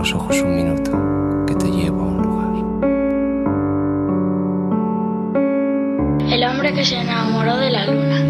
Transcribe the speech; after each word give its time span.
los 0.00 0.14
ojos 0.14 0.40
un 0.40 0.56
minuto, 0.56 0.92
que 1.46 1.54
te 1.56 1.70
llevo 1.70 2.00
a 2.00 2.06
un 2.06 2.22
lugar. 2.22 2.48
El 6.32 6.42
hombre 6.42 6.72
que 6.72 6.86
se 6.86 6.98
enamoró 6.98 7.58
de 7.58 7.70
la 7.70 7.84
luna. 7.84 8.24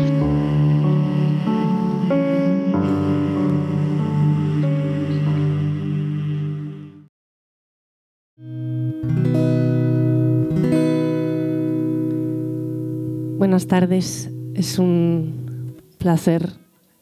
Buenas 13.38 13.68
tardes, 13.68 14.28
es 14.56 14.76
un 14.80 15.76
placer 15.98 16.50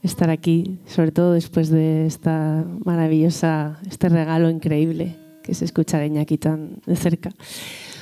estar 0.09 0.30
aquí, 0.30 0.79
sobre 0.86 1.12
todo 1.12 1.32
después 1.32 1.70
de 1.70 2.06
esta 2.06 2.64
maravillosa, 2.84 3.78
este 3.88 4.09
regalo 4.09 4.50
increíble 4.50 5.16
que 5.42 5.55
se 5.55 5.64
escucha 5.64 5.98
de 5.98 6.06
Iñaki 6.06 6.38
tan 6.38 6.80
de 6.87 6.96
cerca. 6.96 7.30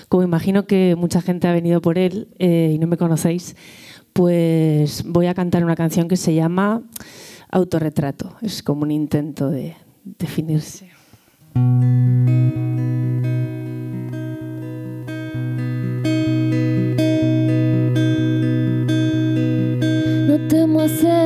Como 0.08 0.22
imagino 0.22 0.66
que 0.66 0.96
mucha 0.96 1.20
gente 1.20 1.48
ha 1.48 1.52
venido 1.52 1.80
por 1.80 1.98
él 1.98 2.28
eh, 2.38 2.72
y 2.74 2.78
no 2.78 2.86
me 2.86 2.96
conocéis, 2.96 3.56
pues 4.12 5.04
voy 5.04 5.26
a 5.26 5.34
cantar 5.34 5.64
una 5.64 5.76
canción 5.76 6.08
que 6.08 6.16
se 6.16 6.34
llama 6.34 6.82
Autorretrato. 7.50 8.36
Es 8.40 8.62
como 8.62 8.82
un 8.82 8.90
intento 8.90 9.50
de 9.50 9.76
definirse. 10.04 10.90
hacerme 20.86 21.25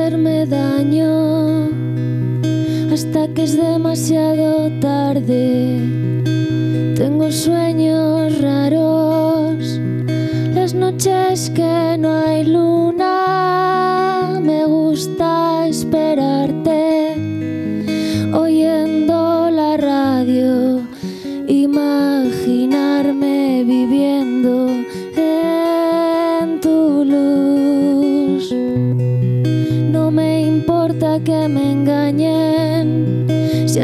hasta 2.91 3.27
que 3.33 3.43
es 3.43 3.55
demasiado 3.55 4.69
tarde. 4.79 5.79
Tengo 6.95 7.31
sueños 7.31 8.41
raros, 8.41 9.79
las 10.53 10.73
noches 10.73 11.49
que 11.51 11.97
no 11.97 12.11
hay 12.13 12.43
luna, 12.43 13.09
me 14.41 14.65
gusta 14.65 15.67
esperarte, 15.67 16.60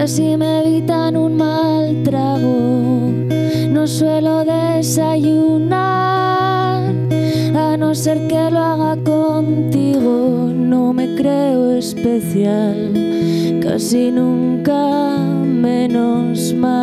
si 0.08 0.38
me 0.38 0.61
evitan 0.61 1.17
un 1.17 1.36
mal 1.36 2.02
trago. 2.03 3.11
No 3.69 3.86
suelo 3.88 4.45
desayunar, 4.45 5.75
a 7.55 7.75
no 7.77 7.94
ser 7.94 8.27
que 8.27 8.49
lo 8.49 8.59
haga 8.59 8.95
contigo. 9.03 10.49
No 10.53 10.94
me 10.94 11.16
creo 11.16 11.73
especial, 11.73 12.94
casi 13.61 14.11
nunca 14.11 15.17
menos 15.44 16.53
mal. 16.53 16.77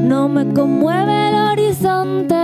No 0.00 0.28
me 0.28 0.54
conmueve 0.54 1.28
el 1.28 1.34
horizonte 1.34 2.34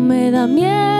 me 0.00 0.30
da 0.30 0.46
miedo 0.46 0.97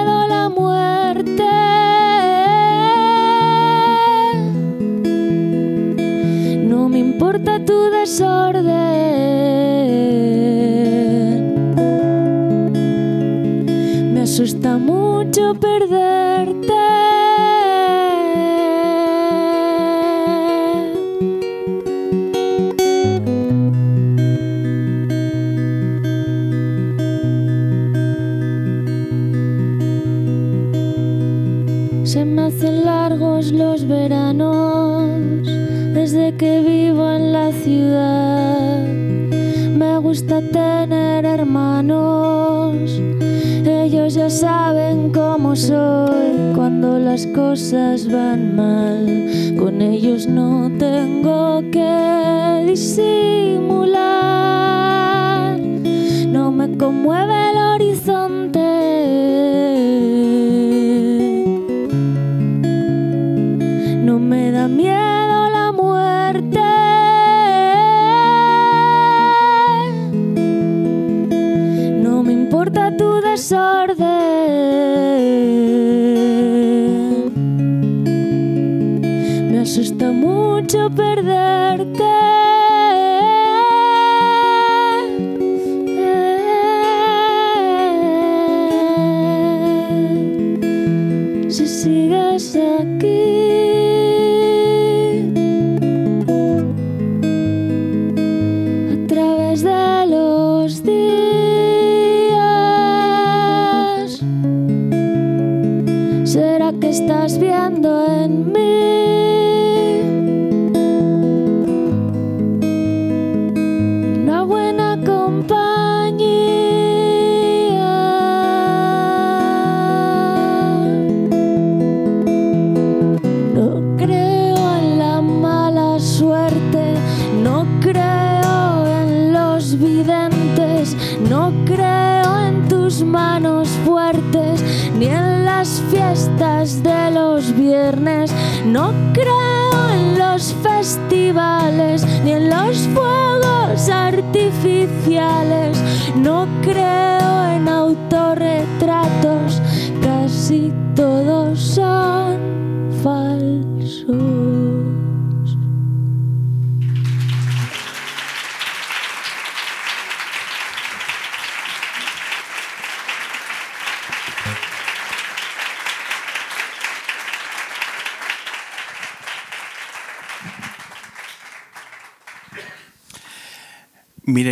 no 131.29 131.53
creo 131.65 132.47
en 132.47 132.69
tus 132.69 133.03
manos 133.03 133.69
fuertes, 133.85 134.63
ni 134.99 135.07
en 135.07 135.45
las 135.45 135.83
fiestas 135.91 136.83
de 136.83 137.11
los 137.11 137.55
viernes, 137.57 138.33
no 138.65 138.93
creo 139.13 139.91
en 139.93 140.19
los 140.19 140.55
festivales, 140.63 142.07
ni 142.25 142.33
en 142.33 142.51
los 142.51 142.89
fuegos 142.95 143.89
artificiales, 143.89 145.83
no 146.17 146.47
creo 146.63 147.53
en 147.55 147.69
autorretratos, 147.69 149.61
casi 150.03 150.73
todos 150.95 151.59
son 151.61 152.18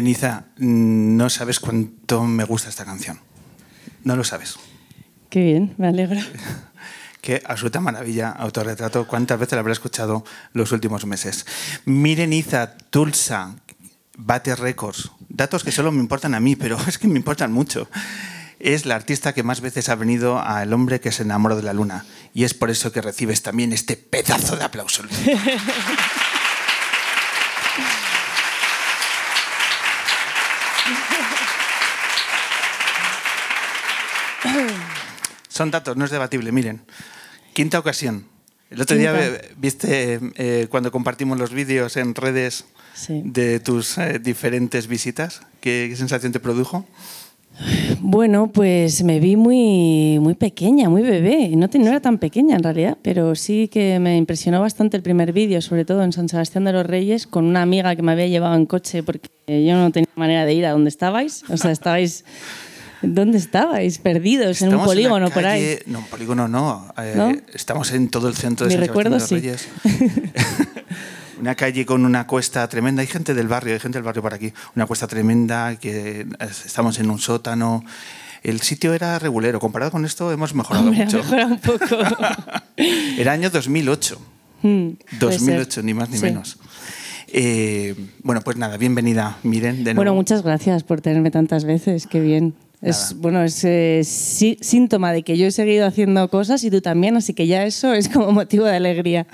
Miren, 0.07 0.19
Iza, 0.21 0.45
no 0.59 1.29
sabes 1.31 1.59
cuánto 1.59 2.23
me 2.23 2.45
gusta 2.45 2.69
esta 2.69 2.85
canción. 2.85 3.19
No 4.05 4.15
lo 4.15 4.23
sabes. 4.23 4.57
Qué 5.31 5.41
bien, 5.41 5.75
me 5.79 5.89
alegro. 5.89 6.21
Qué 7.21 7.43
absoluta 7.45 7.81
maravilla, 7.81 8.31
autorretrato. 8.31 9.09
¿Cuántas 9.09 9.41
veces 9.41 9.55
lo 9.55 9.61
habré 9.61 9.73
escuchado 9.73 10.25
los 10.53 10.71
últimos 10.71 11.05
meses? 11.07 11.45
Miren 11.87 12.33
Iza, 12.33 12.77
Tulsa, 12.91 13.57
bate 14.17 14.55
récords. 14.55 15.11
Datos 15.29 15.65
que 15.65 15.73
solo 15.73 15.91
me 15.91 15.99
importan 15.99 16.35
a 16.35 16.41
mí, 16.41 16.55
pero 16.55 16.79
es 16.87 16.99
que 16.99 17.09
me 17.09 17.19
importan 17.19 17.51
mucho. 17.51 17.89
Es 18.61 18.87
la 18.87 18.95
artista 18.95 19.35
que 19.35 19.43
más 19.43 19.61
veces 19.61 19.89
ha 19.89 19.97
venido 19.97 20.41
al 20.41 20.73
hombre 20.73 21.01
que 21.01 21.11
se 21.11 21.25
enamoró 21.25 21.57
de 21.57 21.65
la 21.65 21.73
luna. 21.73 22.05
Y 22.33 22.45
es 22.45 22.55
por 22.55 22.71
eso 22.71 22.93
que 22.93 23.03
recibes 23.03 23.43
también 23.43 23.73
este 23.73 23.97
pedazo 23.97 24.57
de 24.57 24.63
aplauso. 24.63 25.03
Son 35.57 35.71
datos, 35.71 35.97
no 35.97 36.05
es 36.05 36.11
debatible. 36.11 36.53
Miren, 36.53 36.83
quinta 37.55 37.79
ocasión. 37.79 38.25
El 38.71 38.81
otro 38.81 38.97
día 38.97 39.13
viste 39.57 40.19
eh, 40.37 40.67
cuando 40.69 40.91
compartimos 40.91 41.39
los 41.39 41.51
vídeos 41.53 41.97
en 41.97 42.15
redes 42.15 42.65
Sí. 42.95 43.21
de 43.25 43.61
tus 43.61 43.99
eh, 43.99 44.19
diferentes 44.19 44.87
visitas. 44.89 45.41
¿Qué, 45.61 45.87
qué 45.91 45.97
sensación 45.97 46.33
te 46.33 46.41
produjo? 46.41 46.85
Bueno, 48.01 48.51
pues 48.53 49.03
me 49.03 49.19
vi 49.21 49.37
muy, 49.37 50.19
muy 50.21 50.35
pequeña, 50.35 50.89
muy 50.91 51.03
bebé. 51.03 51.51
No, 51.57 51.69
te- 51.71 51.79
no 51.79 51.89
era 51.89 52.01
tan 52.01 52.19
pequeña 52.19 52.57
en 52.57 52.63
realidad, 52.63 52.99
pero 53.03 53.35
sí 53.35 53.69
que 53.69 53.99
me 53.99 54.17
impresionó 54.17 54.61
bastante 54.61 54.97
el 54.97 55.03
primer 55.03 55.33
vídeo, 55.33 55.61
sobre 55.63 55.85
todo 55.85 56.03
en 56.03 56.13
San 56.13 56.29
Sebastián 56.29 56.65
de 56.65 56.73
los 56.73 56.85
Reyes, 56.87 57.27
con 57.27 57.45
una 57.47 57.63
amiga 57.63 57.95
que 57.97 58.03
me 58.03 58.13
había 58.13 58.27
llevado 58.27 58.55
en 58.57 58.67
coche 58.67 59.03
porque 59.03 59.29
yo 59.47 59.75
no 59.77 59.91
tenía 59.91 60.09
manera 60.17 60.45
de 60.45 60.53
ir 60.55 60.67
a 60.67 60.73
donde 60.73 60.89
estabais. 60.91 61.45
O 61.49 61.57
sea, 61.57 61.71
estabais... 61.71 62.25
¿Dónde 63.15 63.39
estabais? 63.39 63.99
Perdidos 63.99 64.63
en 64.63 64.75
un 64.75 64.85
polígono 64.85 65.31
por 65.31 65.45
ahí. 65.47 65.79
No, 65.87 66.01
un 66.01 66.07
polígono 66.07 66.49
no. 66.49 66.93
eh, 66.99 67.15
¿No? 67.17 67.33
Estamos 67.55 67.93
en 67.93 68.09
todo 68.09 68.29
el 68.29 68.35
centro 68.37 68.67
de 68.67 68.73
San 68.73 68.81
recuerdo, 68.81 69.19
Sebastián 69.21 69.41
de 69.43 69.53
los 69.53 69.67
Reyes. 69.85 70.17
una 71.41 71.55
calle 71.55 71.85
con 71.87 72.05
una 72.05 72.27
cuesta 72.27 72.69
tremenda. 72.69 73.01
Hay 73.03 73.07
gente 73.09 73.35
del 73.35 73.49
barrio, 73.49 73.75
hay 73.75 73.81
gente 73.81 73.99
del 73.99 74.05
barrio 74.05 74.23
por 74.23 74.35
aquí. 74.35 74.53
Una 74.75 74.87
cuesta 74.87 75.07
tremenda, 75.07 75.77
que 75.77 76.27
estamos 76.65 76.99
en 76.99 77.11
un 77.11 77.19
sótano. 77.19 77.85
El 78.43 78.61
sitio 78.61 78.95
era 78.95 79.19
regulero. 79.19 79.59
Comparado 79.59 79.91
con 79.91 80.05
esto, 80.05 80.31
hemos 80.33 80.55
mejorado 80.55 80.87
Hombre, 80.87 81.05
mucho. 81.05 81.19
mejorado 81.19 81.49
un 81.55 81.59
poco. 81.59 81.97
Era 83.19 83.33
año 83.33 83.51
2008. 83.51 84.21
Mm, 84.63 84.89
puede 85.19 85.19
2008, 85.19 85.71
ser. 85.71 85.85
ni 85.85 85.95
más 85.95 86.09
ni 86.11 86.19
Sí. 86.19 86.23
menos. 86.25 86.59
Eh, 87.29 87.95
bueno, 88.23 88.41
pues 88.43 88.57
nada, 88.57 88.77
bienvenida, 88.77 89.37
Miren, 89.43 89.79
de 89.79 89.83
nuevo. 89.95 89.97
Bueno, 89.97 90.15
muchas 90.15 90.43
gracias 90.45 90.85
por 90.85 91.01
tenerme 91.01 91.33
tantas 91.33 91.65
veces, 91.65 92.07
qué 92.07 92.21
bien. 92.21 92.55
Es, 92.83 93.11
Nada. 93.13 93.15
bueno, 93.23 93.43
es 93.43 93.65
eh, 93.65 94.03
sí- 94.05 94.59
síntoma 94.61 95.13
de 95.13 95.23
que 95.23 95.37
yo 95.39 95.47
he 95.47 95.51
seguido 95.51 95.87
haciendo 95.87 96.29
cosas 96.29 96.63
y 96.65 96.71
tú 96.71 96.81
también, 96.81 97.17
así 97.17 97.33
que 97.35 97.47
ya 97.47 97.65
eso 97.65 97.93
es 97.95 98.09
como 98.09 98.33
motivo 98.33 98.65
de 98.67 98.77
alegría. 98.77 99.27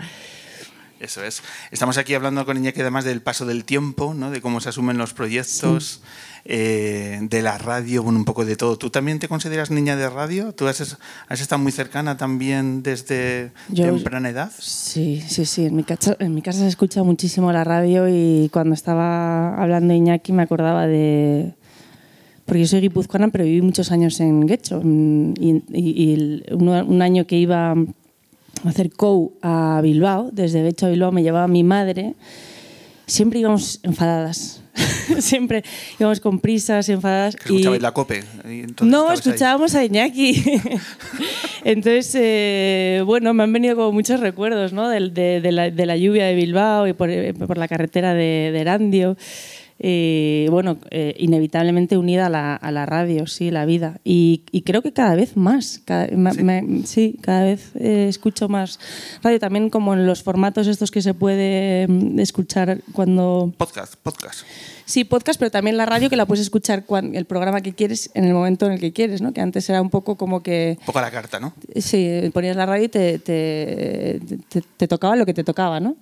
Eso 1.01 1.25
es. 1.25 1.43
Estamos 1.73 1.99
aquí 1.99 2.15
hablando 2.15 2.47
con 2.47 2.57
Iñaki 2.57 2.81
además 2.81 3.05
del 3.05 3.21
paso 3.23 3.45
del 3.45 3.65
tiempo, 3.65 4.15
¿no? 4.15 4.31
de 4.31 4.41
cómo 4.41 4.61
se 4.61 4.69
asumen 4.69 4.99
los 4.99 5.13
proyectos, 5.15 6.01
eh, 6.45 7.19
de 7.23 7.43
la 7.43 7.59
radio, 7.59 8.05
bueno, 8.05 8.21
un 8.21 8.25
poco 8.25 8.45
de 8.45 8.55
todo. 8.55 8.79
¿Tú 8.79 8.89
también 8.91 9.19
te 9.19 9.27
consideras 9.27 9.73
niña 9.73 9.97
de 9.97 10.09
radio? 10.09 10.53
¿Tú 10.53 10.69
has, 10.69 10.97
has 11.29 11.41
estado 11.41 11.61
muy 11.61 11.73
cercana 11.73 12.17
también 12.17 12.85
desde 12.85 13.51
Yo- 13.69 13.87
temprana 13.87 14.29
edad? 14.31 14.53
Sí, 14.61 15.25
sí, 15.29 15.45
sí. 15.45 15.67
En 15.67 15.75
mi, 15.75 15.83
casa, 15.83 16.17
en 16.21 16.33
mi 16.35 16.41
casa 16.43 16.61
se 16.61 16.69
escucha 16.69 17.03
muchísimo 17.03 17.51
la 17.53 17.65
radio 17.65 18.07
y 18.09 18.49
cuando 18.53 18.75
estaba 18.75 19.61
hablando 19.61 19.93
Iñaki 19.95 20.33
me 20.33 20.45
acordaba 20.45 20.87
de... 20.87 21.53
Porque 22.47 22.61
yo 22.61 22.67
soy 22.67 22.81
guipuzcoana, 22.81 23.29
pero 23.29 23.45
viví 23.45 23.63
muchos 23.63 23.93
años 23.93 24.19
en 24.21 24.47
Guecho. 24.47 24.81
Mm, 24.83 25.35
Y, 25.41 26.43
un 26.53 27.03
año 27.03 27.27
que 27.27 27.37
iba 27.37 27.73
a 27.73 27.77
hacer 28.69 28.91
COU 28.91 29.33
a 29.43 29.81
Bilbao, 29.83 30.31
desde 30.33 30.63
Guecho 30.63 30.87
a 30.87 30.91
Bilbao 30.91 31.13
me 31.13 31.23
llevaba 31.23 31.49
mi 31.49 31.63
madre, 31.63 32.15
siempre 33.07 33.41
íbamos 33.41 33.81
enfadadas. 33.83 34.63
siempre 35.19 35.63
íbamos 35.99 36.21
con 36.21 36.41
prisas, 36.41 36.89
enfadadas. 36.89 37.37
Que 37.37 37.45
escuchabais 37.45 37.83
la 37.83 37.93
COPE. 37.93 38.25
No, 38.81 39.11
estabas 39.11 39.11
ahí. 39.11 39.15
escuchábamos 39.15 39.75
a 39.75 39.85
Iñaki. 39.85 40.43
Entonces, 41.65 42.15
eh, 42.15 43.03
bueno, 43.05 43.35
me 43.35 43.43
han 43.43 43.53
venido 43.53 43.77
como 43.77 43.93
muchos 43.93 44.21
recuerdos, 44.21 44.73
¿no? 44.73 44.89
De, 44.89 45.11
de 45.41 45.53
la, 45.53 45.71
de 45.71 45.87
la 45.87 45.97
lluvia 45.97 46.27
de 46.27 46.35
Bilbao 46.35 46.87
y 46.87 46.93
por, 46.93 47.11
eh, 47.11 47.35
por 47.35 47.59
la 47.59 47.69
carretera 47.69 48.15
de, 48.15 48.51
de 48.53 48.61
Erandio. 48.61 49.17
Eh, 49.85 50.47
bueno, 50.51 50.79
eh, 50.91 51.15
inevitablemente 51.19 51.97
unida 51.99 52.27
a 52.27 52.29
la, 52.31 52.55
a 52.55 52.71
la 52.71 52.87
radio, 52.87 53.27
sí, 53.27 53.51
la 53.51 53.65
vida. 53.67 53.99
Y, 54.05 54.43
y 54.53 54.63
creo 54.63 54.81
que 54.81 54.93
cada 54.93 55.17
vez 55.17 55.37
más. 55.37 55.81
Cada, 55.85 56.07
¿Sí? 56.07 56.15
me- 56.17 56.87
sí, 56.87 57.17
cada 57.21 57.43
vez 57.43 57.73
eh, 57.75 58.07
escucho 58.09 58.49
más 58.49 58.79
radio. 59.25 59.41
También 59.41 59.71
como 59.71 59.93
en 59.95 60.07
los 60.07 60.23
formatos 60.23 60.69
estos 60.69 60.93
que 60.93 61.03
se 61.03 61.15
puede 61.15 61.89
mm, 61.89 62.21
escuchar 62.21 62.79
cuando 62.93 63.53
Podcast, 63.59 63.97
podcast. 63.97 64.43
Sí, 64.85 65.03
podcast, 65.05 65.39
pero 65.39 65.51
también 65.51 65.77
la 65.77 65.87
radio 65.87 66.09
que 66.11 66.17
la 66.17 66.27
puedes 66.27 66.43
escuchar 66.43 66.85
el 67.13 67.25
programa 67.25 67.61
que 67.61 67.73
quieres 67.73 68.11
en 68.15 68.25
el 68.25 68.35
momento 68.35 68.67
en 68.67 68.73
el 68.73 68.81
que 68.81 68.93
quieres, 68.93 69.21
¿no? 69.21 69.33
Que 69.33 69.41
antes 69.41 69.69
era 69.69 69.81
un 69.83 69.91
poco 69.91 70.17
como 70.17 70.43
que 70.43 70.77
Un 70.81 70.87
poco 70.87 70.99
a 70.99 71.03
la 71.03 71.11
carta, 71.11 71.41
¿no? 71.41 71.55
sí, 71.77 72.31
ponías 72.33 72.55
la 72.57 72.67
radio 72.67 72.85
y 72.85 72.89
te, 72.89 73.19
te, 73.19 74.21
te- 74.49 74.63
te 74.77 74.89
tocaba 74.89 75.17
lo 75.17 75.25
que 75.27 75.35
te 75.35 75.45
tocaba, 75.45 75.81
¿no? 75.81 75.97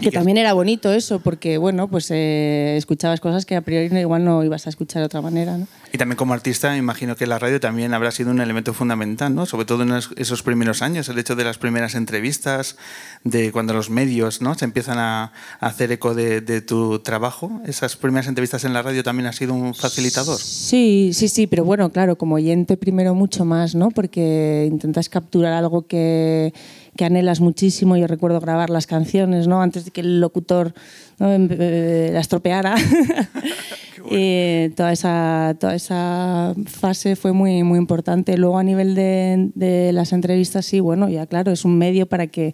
Que 0.00 0.10
también 0.10 0.36
era 0.38 0.52
bonito 0.52 0.92
eso, 0.92 1.20
porque 1.20 1.58
bueno, 1.58 1.88
pues 1.88 2.10
eh, 2.10 2.74
escuchabas 2.76 3.20
cosas 3.20 3.46
que 3.46 3.54
a 3.56 3.60
priori 3.60 3.94
igual 3.98 4.24
no 4.24 4.42
ibas 4.42 4.66
a 4.66 4.70
escuchar 4.70 5.00
de 5.02 5.06
otra 5.06 5.20
manera, 5.22 5.56
¿no? 5.56 5.66
Y 5.92 5.98
también 5.98 6.16
como 6.16 6.34
artista, 6.34 6.76
imagino 6.76 7.14
que 7.14 7.26
la 7.26 7.38
radio 7.38 7.60
también 7.60 7.94
habrá 7.94 8.10
sido 8.10 8.32
un 8.32 8.40
elemento 8.40 8.74
fundamental, 8.74 9.32
¿no? 9.32 9.46
Sobre 9.46 9.64
todo 9.64 9.84
en 9.84 9.92
es- 9.92 10.10
esos 10.16 10.42
primeros 10.42 10.82
años, 10.82 11.08
el 11.08 11.18
hecho 11.18 11.36
de 11.36 11.44
las 11.44 11.56
primeras 11.58 11.94
entrevistas, 11.94 12.76
de 13.22 13.52
cuando 13.52 13.74
los 13.74 13.90
medios, 13.90 14.42
¿no? 14.42 14.54
Se 14.56 14.64
empiezan 14.64 14.98
a, 14.98 15.32
a 15.60 15.66
hacer 15.66 15.92
eco 15.92 16.14
de, 16.14 16.40
de 16.40 16.60
tu 16.60 16.98
trabajo. 16.98 17.60
Esas 17.64 17.96
primeras 17.96 18.26
entrevistas 18.26 18.64
en 18.64 18.72
la 18.72 18.82
radio 18.82 19.04
también 19.04 19.26
ha 19.28 19.32
sido 19.32 19.54
un 19.54 19.72
facilitador. 19.74 20.38
Sí, 20.40 21.10
sí, 21.14 21.28
sí, 21.28 21.46
pero 21.46 21.64
bueno, 21.64 21.90
claro, 21.90 22.16
como 22.18 22.34
oyente 22.34 22.76
primero 22.76 23.14
mucho 23.14 23.44
más, 23.44 23.74
¿no? 23.76 23.90
Porque 23.90 24.68
intentas 24.68 25.08
capturar 25.08 25.52
algo 25.52 25.86
que, 25.86 26.52
que 26.96 27.04
anhelas 27.04 27.40
muchísimo. 27.40 27.96
Yo 27.96 28.06
recuerdo 28.06 28.40
grabar 28.40 28.70
las 28.70 28.86
canciones, 28.86 29.48
¿no? 29.48 29.62
Antes 29.62 29.84
de 29.86 29.90
que 29.90 30.00
el 30.00 30.20
locutor 30.20 30.74
¿no? 31.18 31.32
Em- 31.32 31.48
eh, 31.50 32.10
la 32.12 32.20
estropeara. 32.20 32.74
Eh, 34.10 34.70
toda, 34.76 34.92
esa, 34.92 35.56
toda 35.58 35.74
esa 35.74 36.54
fase 36.66 37.16
fue 37.16 37.32
muy, 37.32 37.62
muy 37.62 37.78
importante. 37.78 38.36
Luego 38.36 38.58
a 38.58 38.62
nivel 38.62 38.94
de, 38.94 39.50
de 39.54 39.94
las 39.94 40.12
entrevistas, 40.12 40.66
sí, 40.66 40.78
bueno, 40.78 41.08
ya 41.08 41.26
claro, 41.26 41.52
es 41.52 41.64
un 41.64 41.78
medio 41.78 42.04
para 42.04 42.26
que 42.26 42.52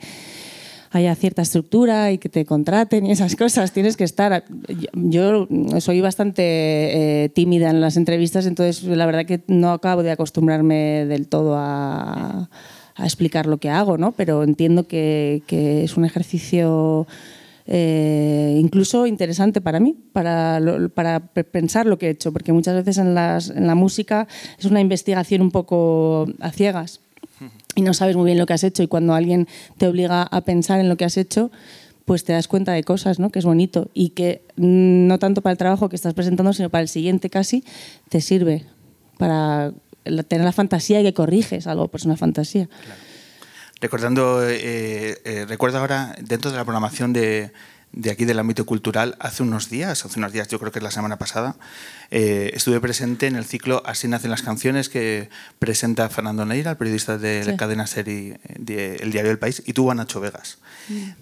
haya 0.90 1.14
cierta 1.14 1.42
estructura 1.42 2.10
y 2.10 2.18
que 2.18 2.28
te 2.28 2.44
contraten 2.44 3.06
y 3.06 3.12
esas 3.12 3.36
cosas. 3.36 3.72
Tienes 3.72 3.96
que 3.96 4.04
estar. 4.04 4.44
Yo 4.92 5.48
soy 5.78 6.00
bastante 6.00 6.42
eh, 7.24 7.28
tímida 7.30 7.70
en 7.70 7.80
las 7.80 7.96
entrevistas, 7.96 8.46
entonces 8.46 8.84
la 8.84 9.06
verdad 9.06 9.24
que 9.24 9.42
no 9.46 9.72
acabo 9.72 10.02
de 10.02 10.10
acostumbrarme 10.10 11.06
del 11.06 11.28
todo 11.28 11.54
a, 11.56 12.50
a 12.96 13.04
explicar 13.04 13.46
lo 13.46 13.58
que 13.58 13.70
hago, 13.70 13.98
¿no? 13.98 14.12
Pero 14.12 14.42
entiendo 14.42 14.86
que, 14.86 15.42
que 15.46 15.84
es 15.84 15.96
un 15.96 16.04
ejercicio 16.04 17.06
eh, 17.66 18.56
incluso 18.60 19.06
interesante 19.06 19.60
para 19.60 19.78
mí, 19.80 19.96
para, 20.12 20.58
lo- 20.60 20.88
para 20.88 21.20
pe- 21.20 21.44
pensar 21.44 21.86
lo 21.86 21.98
que 21.98 22.06
he 22.08 22.10
hecho, 22.10 22.32
porque 22.32 22.52
muchas 22.52 22.74
veces 22.74 22.98
en, 22.98 23.14
las- 23.14 23.50
en 23.50 23.66
la 23.66 23.74
música 23.74 24.26
es 24.58 24.64
una 24.64 24.80
investigación 24.80 25.40
un 25.42 25.50
poco 25.50 26.26
a 26.40 26.50
ciegas 26.50 27.00
y 27.76 27.82
no 27.82 27.94
sabes 27.94 28.16
muy 28.16 28.26
bien 28.26 28.38
lo 28.38 28.46
que 28.46 28.54
has 28.54 28.64
hecho 28.64 28.82
y 28.82 28.88
cuando 28.88 29.14
alguien 29.14 29.46
te 29.78 29.86
obliga 29.86 30.22
a 30.22 30.40
pensar 30.42 30.80
en 30.80 30.88
lo 30.88 30.96
que 30.96 31.04
has 31.04 31.16
hecho, 31.16 31.50
pues 32.04 32.24
te 32.24 32.32
das 32.32 32.48
cuenta 32.48 32.72
de 32.72 32.82
cosas, 32.82 33.18
¿no? 33.20 33.30
que 33.30 33.38
es 33.38 33.44
bonito 33.44 33.88
y 33.94 34.10
que 34.10 34.42
no 34.56 35.18
tanto 35.20 35.40
para 35.42 35.52
el 35.52 35.58
trabajo 35.58 35.88
que 35.88 35.96
estás 35.96 36.12
presentando, 36.14 36.52
sino 36.52 36.70
para 36.70 36.82
el 36.82 36.88
siguiente 36.88 37.30
casi, 37.30 37.62
te 38.08 38.20
sirve 38.20 38.64
para 39.16 39.72
tener 40.26 40.44
la 40.44 40.52
fantasía 40.52 41.00
y 41.00 41.04
que 41.04 41.14
corriges 41.14 41.66
algo, 41.66 41.88
pues 41.88 42.04
una 42.04 42.16
fantasía. 42.16 42.68
Recordando, 43.80 44.46
eh, 44.46 45.18
eh, 45.24 45.46
recuerdo 45.48 45.78
ahora, 45.78 46.14
dentro 46.20 46.50
de 46.50 46.56
la 46.58 46.64
programación 46.64 47.12
de, 47.12 47.52
de 47.92 48.10
aquí 48.10 48.24
del 48.24 48.38
ámbito 48.38 48.64
cultural, 48.66 49.16
hace 49.18 49.42
unos 49.42 49.68
días, 49.68 50.04
hace 50.04 50.18
unos 50.18 50.32
días, 50.32 50.46
yo 50.48 50.58
creo 50.60 50.70
que 50.70 50.78
es 50.78 50.82
la 50.82 50.90
semana 50.92 51.18
pasada, 51.18 51.56
eh, 52.12 52.50
estuve 52.54 52.80
presente 52.80 53.26
en 53.26 53.36
el 53.36 53.44
ciclo 53.44 53.82
Así 53.84 54.06
nacen 54.08 54.30
las 54.30 54.42
canciones 54.42 54.88
que 54.88 55.28
presenta 55.58 56.08
Fernando 56.08 56.44
Neira, 56.46 56.72
el 56.72 56.76
periodista 56.76 57.18
de 57.18 57.44
la 57.44 57.52
Sí. 57.52 57.56
cadena 57.56 57.86
serie 57.86 58.40
de 58.58 58.96
El 58.96 59.10
Diario 59.12 59.30
del 59.30 59.38
País, 59.38 59.62
y 59.66 59.72
tuvo 59.72 59.90
a 59.90 59.94
Nacho 59.94 60.20
Vegas. 60.20 60.58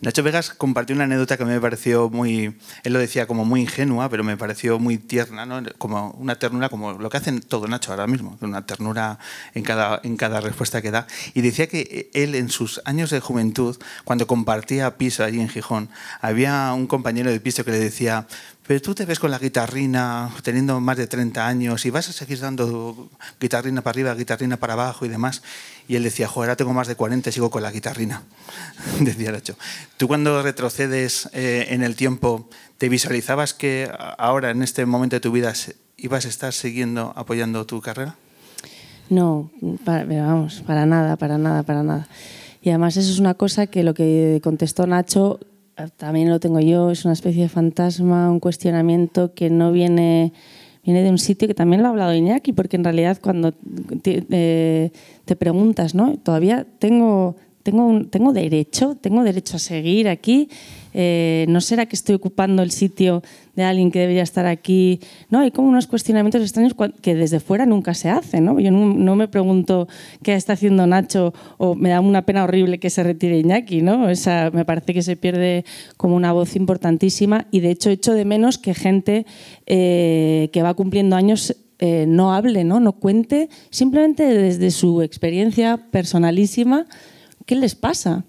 Nacho 0.00 0.22
Vegas 0.22 0.50
compartió 0.50 0.94
una 0.94 1.04
anécdota 1.04 1.36
que 1.36 1.42
a 1.42 1.46
mí 1.46 1.52
me 1.52 1.60
pareció 1.60 2.08
muy, 2.10 2.56
él 2.84 2.92
lo 2.92 2.98
decía 2.98 3.26
como 3.26 3.44
muy 3.44 3.60
ingenua, 3.62 4.08
pero 4.08 4.24
me 4.24 4.36
pareció 4.36 4.78
muy 4.78 4.98
tierna, 4.98 5.46
¿no? 5.46 5.62
como 5.78 6.10
una 6.12 6.36
ternura, 6.36 6.68
como 6.68 6.92
lo 6.92 7.10
que 7.10 7.16
hacen 7.16 7.40
todo 7.40 7.66
Nacho 7.68 7.90
ahora 7.92 8.06
mismo, 8.06 8.36
una 8.40 8.64
ternura 8.66 9.18
en 9.54 9.62
cada, 9.64 10.00
en 10.04 10.16
cada 10.16 10.40
respuesta 10.40 10.80
que 10.82 10.90
da. 10.90 11.06
Y 11.34 11.40
decía 11.42 11.66
que 11.66 12.10
él 12.14 12.34
en 12.34 12.48
sus 12.50 12.80
años 12.84 13.10
de 13.10 13.20
juventud, 13.20 13.76
cuando 14.04 14.26
compartía 14.26 14.96
piso 14.96 15.24
allí 15.24 15.40
en 15.40 15.48
Gijón, 15.48 15.88
había 16.20 16.57
un 16.74 16.86
compañero 16.86 17.30
de 17.30 17.40
piso 17.40 17.64
que 17.64 17.70
le 17.70 17.78
decía, 17.78 18.26
pero 18.66 18.82
tú 18.82 18.94
te 18.94 19.06
ves 19.06 19.18
con 19.18 19.30
la 19.30 19.38
guitarrina, 19.38 20.30
teniendo 20.42 20.78
más 20.78 20.98
de 20.98 21.06
30 21.06 21.46
años, 21.46 21.86
y 21.86 21.90
vas 21.90 22.10
a 22.10 22.12
seguir 22.12 22.38
dando 22.38 23.08
guitarrina 23.40 23.80
para 23.80 23.92
arriba, 23.94 24.14
guitarrina 24.14 24.58
para 24.58 24.74
abajo 24.74 25.06
y 25.06 25.08
demás. 25.08 25.42
Y 25.88 25.96
él 25.96 26.02
decía, 26.02 26.28
joder, 26.28 26.50
ahora 26.50 26.56
tengo 26.56 26.74
más 26.74 26.86
de 26.86 26.94
40 26.94 27.30
y 27.30 27.32
sigo 27.32 27.50
con 27.50 27.62
la 27.62 27.70
guitarrina, 27.70 28.24
decía 29.00 29.32
Nacho. 29.32 29.56
Tú 29.96 30.06
cuando 30.06 30.42
retrocedes 30.42 31.30
eh, 31.32 31.68
en 31.70 31.82
el 31.82 31.96
tiempo, 31.96 32.48
¿te 32.76 32.90
visualizabas 32.90 33.54
que 33.54 33.90
ahora, 34.18 34.50
en 34.50 34.62
este 34.62 34.84
momento 34.84 35.16
de 35.16 35.20
tu 35.20 35.32
vida, 35.32 35.54
ibas 35.96 36.26
a 36.26 36.28
estar 36.28 36.52
siguiendo 36.52 37.14
apoyando 37.16 37.64
tu 37.64 37.80
carrera? 37.80 38.16
No, 39.08 39.50
vamos, 39.62 40.62
para 40.66 40.84
nada, 40.84 41.16
para 41.16 41.38
nada, 41.38 41.62
para 41.62 41.82
nada. 41.82 42.08
Y 42.60 42.68
además 42.68 42.98
eso 42.98 43.10
es 43.10 43.18
una 43.18 43.32
cosa 43.32 43.66
que 43.66 43.82
lo 43.82 43.94
que 43.94 44.40
contestó 44.42 44.86
Nacho 44.86 45.40
también 45.86 46.28
lo 46.28 46.40
tengo 46.40 46.60
yo, 46.60 46.90
es 46.90 47.04
una 47.04 47.14
especie 47.14 47.42
de 47.42 47.48
fantasma, 47.48 48.30
un 48.30 48.40
cuestionamiento 48.40 49.34
que 49.34 49.48
no 49.50 49.70
viene, 49.70 50.32
viene 50.84 51.02
de 51.02 51.10
un 51.10 51.18
sitio 51.18 51.46
que 51.46 51.54
también 51.54 51.82
lo 51.82 51.88
ha 51.88 51.90
hablado 51.90 52.14
Iñaki, 52.14 52.52
porque 52.52 52.76
en 52.76 52.84
realidad 52.84 53.18
cuando 53.20 53.52
te, 54.02 54.26
eh, 54.30 54.90
te 55.24 55.36
preguntas, 55.36 55.94
¿no? 55.94 56.16
Todavía 56.18 56.66
tengo, 56.78 57.36
tengo, 57.62 58.04
tengo 58.10 58.32
derecho, 58.32 58.96
tengo 59.00 59.22
derecho 59.22 59.56
a 59.56 59.60
seguir 59.60 60.08
aquí, 60.08 60.48
eh, 61.00 61.46
¿no 61.48 61.60
será 61.60 61.86
que 61.86 61.94
estoy 61.94 62.16
ocupando 62.16 62.60
el 62.60 62.72
sitio 62.72 63.22
de 63.54 63.62
alguien 63.62 63.92
que 63.92 64.00
debería 64.00 64.24
estar 64.24 64.46
aquí? 64.46 64.98
No, 65.30 65.38
hay 65.38 65.52
como 65.52 65.68
unos 65.68 65.86
cuestionamientos 65.86 66.42
extraños 66.42 66.74
que 67.00 67.14
desde 67.14 67.38
fuera 67.38 67.66
nunca 67.66 67.94
se 67.94 68.10
hacen. 68.10 68.44
¿no? 68.44 68.58
Yo 68.58 68.72
no, 68.72 69.14
me 69.14 69.28
pregunto 69.28 69.86
qué 70.24 70.34
está 70.34 70.54
haciendo 70.54 70.88
Nacho 70.88 71.32
o 71.56 71.76
me 71.76 71.90
da 71.90 72.00
una 72.00 72.22
pena 72.22 72.42
horrible 72.42 72.80
que 72.80 72.90
se 72.90 73.04
retire 73.04 73.38
Iñaki. 73.38 73.80
¿no? 73.80 74.08
Me 74.52 74.64
parece 74.64 74.92
que 74.92 75.02
se 75.02 75.14
pierde 75.14 75.64
como 75.96 76.16
una 76.16 76.32
voz 76.32 76.56
importantísima 76.56 77.46
y 77.52 77.60
de 77.60 77.70
hecho 77.70 77.90
echo 77.90 78.12
de 78.12 78.24
menos 78.24 78.58
que 78.58 78.74
gente 78.74 79.24
eh, 79.66 80.50
que 80.52 80.62
va 80.64 80.74
cumpliendo 80.74 81.14
años 81.14 81.54
eh, 81.78 82.06
no 82.08 82.34
hable, 82.34 82.64
¿no? 82.64 82.80
no 82.80 82.94
cuente, 82.94 83.50
simplemente 83.70 84.24
desde 84.24 84.72
su 84.72 85.00
experiencia 85.00 85.76
personalísima, 85.92 86.86
¿qué 87.46 87.54
les 87.54 87.76
pasa? 87.76 88.24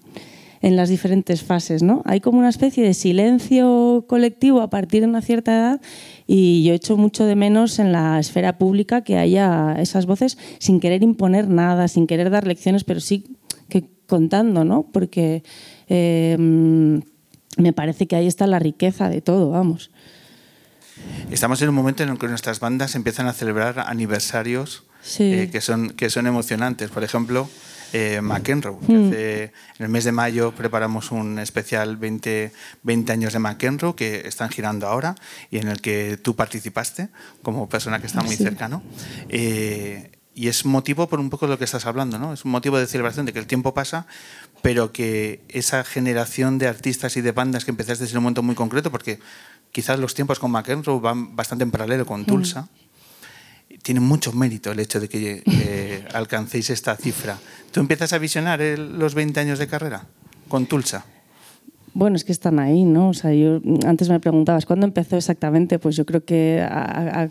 En 0.61 0.75
las 0.75 0.89
diferentes 0.89 1.43
fases. 1.43 1.83
¿no? 1.83 2.01
Hay 2.05 2.21
como 2.21 2.39
una 2.39 2.49
especie 2.49 2.83
de 2.83 2.93
silencio 2.93 4.05
colectivo 4.07 4.61
a 4.61 4.69
partir 4.69 5.01
de 5.01 5.07
una 5.07 5.21
cierta 5.21 5.55
edad 5.55 5.81
y 6.27 6.63
yo 6.63 6.73
echo 6.73 6.97
mucho 6.97 7.25
de 7.25 7.35
menos 7.35 7.79
en 7.79 7.91
la 7.91 8.19
esfera 8.19 8.57
pública 8.57 9.01
que 9.03 9.17
haya 9.17 9.75
esas 9.79 10.05
voces 10.05 10.37
sin 10.59 10.79
querer 10.79 11.03
imponer 11.03 11.47
nada, 11.47 11.87
sin 11.87 12.07
querer 12.07 12.29
dar 12.29 12.45
lecciones, 12.47 12.83
pero 12.83 12.99
sí 12.99 13.35
que 13.69 13.85
contando, 14.07 14.65
¿no? 14.65 14.83
porque 14.91 15.43
em, 15.87 17.01
me 17.57 17.73
parece 17.73 18.07
que 18.07 18.15
ahí 18.15 18.27
está 18.27 18.47
la 18.47 18.59
riqueza 18.59 19.09
de 19.09 19.21
todo, 19.21 19.51
vamos. 19.51 19.91
Estamos 21.31 21.61
en 21.61 21.69
un 21.69 21.75
momento 21.75 22.03
en 22.03 22.09
el 22.09 22.17
que 22.17 22.27
nuestras 22.27 22.59
bandas 22.59 22.95
empiezan 22.95 23.27
a 23.27 23.33
celebrar 23.33 23.79
aniversarios 23.79 24.83
eh, 25.19 25.49
que, 25.51 25.61
son, 25.61 25.91
que 25.91 26.09
son 26.09 26.27
emocionantes. 26.27 26.89
Por 26.89 27.03
ejemplo, 27.03 27.49
eh, 27.93 28.21
McEnroe. 28.21 28.77
Mm. 28.87 29.13
en 29.13 29.51
el 29.79 29.89
mes 29.89 30.03
de 30.03 30.11
mayo 30.11 30.51
preparamos 30.51 31.11
un 31.11 31.39
especial 31.39 31.97
20, 31.97 32.51
20 32.83 33.11
años 33.11 33.33
de 33.33 33.39
McEnroe 33.39 33.95
que 33.95 34.27
están 34.27 34.49
girando 34.49 34.87
ahora 34.87 35.15
y 35.51 35.57
en 35.57 35.67
el 35.67 35.81
que 35.81 36.17
tú 36.17 36.35
participaste 36.35 37.09
como 37.41 37.69
persona 37.69 37.99
que 37.99 38.07
está 38.07 38.21
muy 38.21 38.35
cercano. 38.35 38.83
Eh, 39.29 40.11
y 40.39 40.47
es 40.47 40.65
motivo 40.65 41.09
por 41.09 41.19
un 41.19 41.29
poco 41.29 41.47
de 41.47 41.51
lo 41.51 41.57
que 41.57 41.65
estás 41.65 41.85
hablando, 41.85 42.17
¿no? 42.17 42.31
Es 42.31 42.45
un 42.45 42.51
motivo 42.51 42.79
de 42.79 42.87
celebración 42.87 43.25
de 43.25 43.33
que 43.33 43.39
el 43.39 43.45
tiempo 43.45 43.73
pasa, 43.73 44.07
pero 44.61 44.93
que 44.93 45.41
esa 45.49 45.83
generación 45.83 46.57
de 46.57 46.67
artistas 46.67 47.17
y 47.17 47.21
de 47.21 47.33
bandas 47.33 47.65
que 47.65 47.71
empezaste 47.71 48.05
desde 48.05 48.17
un 48.17 48.23
momento 48.23 48.41
muy 48.41 48.55
concreto, 48.55 48.89
porque 48.89 49.19
quizás 49.71 49.99
los 49.99 50.13
tiempos 50.13 50.39
con 50.39 50.51
McEnroe 50.51 51.01
van 51.01 51.35
bastante 51.35 51.63
en 51.63 51.71
paralelo 51.71 52.05
con 52.05 52.25
Tulsa, 52.25 52.69
tiene 53.83 53.99
mucho 53.99 54.31
mérito 54.31 54.71
el 54.71 54.79
hecho 54.79 54.99
de 54.99 55.09
que 55.09 55.43
eh, 55.45 56.07
alcancéis 56.13 56.69
esta 56.69 56.95
cifra. 56.95 57.37
¿Tú 57.71 57.79
empiezas 57.79 58.13
a 58.13 58.17
visionar 58.17 58.59
los 58.59 59.13
20 59.13 59.39
años 59.39 59.59
de 59.59 59.67
carrera 59.67 60.05
con 60.47 60.65
Tulsa? 60.65 61.05
Bueno, 61.93 62.15
es 62.15 62.23
que 62.23 62.31
están 62.31 62.59
ahí, 62.59 62.85
¿no? 62.85 63.09
O 63.09 63.13
sea, 63.13 63.33
yo 63.33 63.61
antes 63.85 64.09
me 64.09 64.19
preguntabas 64.19 64.65
cuándo 64.65 64.85
empezó 64.85 65.17
exactamente. 65.17 65.79
Pues 65.79 65.95
yo 65.95 66.05
creo 66.05 66.23
que 66.23 66.61
a, 66.61 67.29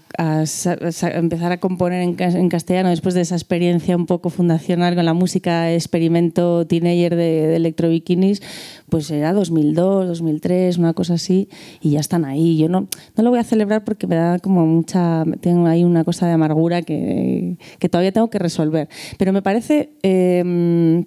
empezar 1.15 1.53
a 1.53 1.59
componer 1.59 2.03
en, 2.03 2.49
castellano 2.49 2.89
después 2.89 3.15
de 3.15 3.21
esa 3.21 3.37
experiencia 3.37 3.97
un 3.97 4.07
poco 4.07 4.31
fundacional 4.31 4.95
con 4.95 5.05
la 5.05 5.15
música 5.15 5.73
experimento 5.73 6.67
teenager 6.67 7.15
de, 7.15 7.47
de 7.47 7.57
electro 7.57 7.89
bikinis, 7.89 8.43
pues 8.89 9.11
era 9.11 9.33
2002, 9.33 10.09
2003, 10.09 10.79
una 10.79 10.93
cosa 10.93 11.15
así, 11.15 11.49
y 11.81 11.91
ya 11.91 12.01
están 12.01 12.25
ahí. 12.25 12.59
Yo 12.59 12.69
no, 12.69 12.89
no 13.17 13.23
lo 13.23 13.31
voy 13.31 13.39
a 13.39 13.45
celebrar 13.45 13.85
porque 13.85 14.07
me 14.07 14.17
da 14.17 14.39
como 14.39 14.67
mucha, 14.67 15.25
tengo 15.41 15.67
ahí 15.67 15.85
una 15.85 16.05
cosa 16.05 16.27
de 16.27 16.33
amargura 16.33 16.83
que, 16.83 17.59
que 17.79 17.89
todavía 17.89 18.13
tengo 18.13 18.29
que 18.31 18.39
resolver. 18.39 18.89
Pero 19.19 19.33
me 19.33 19.43
parece, 19.43 19.93
eh, 20.03 21.05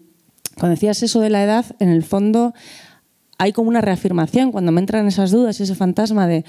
cuando 0.57 0.75
decías 0.75 1.03
eso 1.03 1.19
de 1.19 1.29
la 1.29 1.43
edad, 1.43 1.65
en 1.79 1.89
el 1.89 2.03
fondo 2.03 2.53
hay 3.41 3.53
como 3.53 3.69
una 3.69 3.81
reafirmación 3.81 4.51
cuando 4.51 4.71
me 4.71 4.81
entran 4.81 5.07
esas 5.07 5.31
dudas, 5.31 5.59
ese 5.59 5.73
fantasma 5.73 6.27
de 6.27 6.45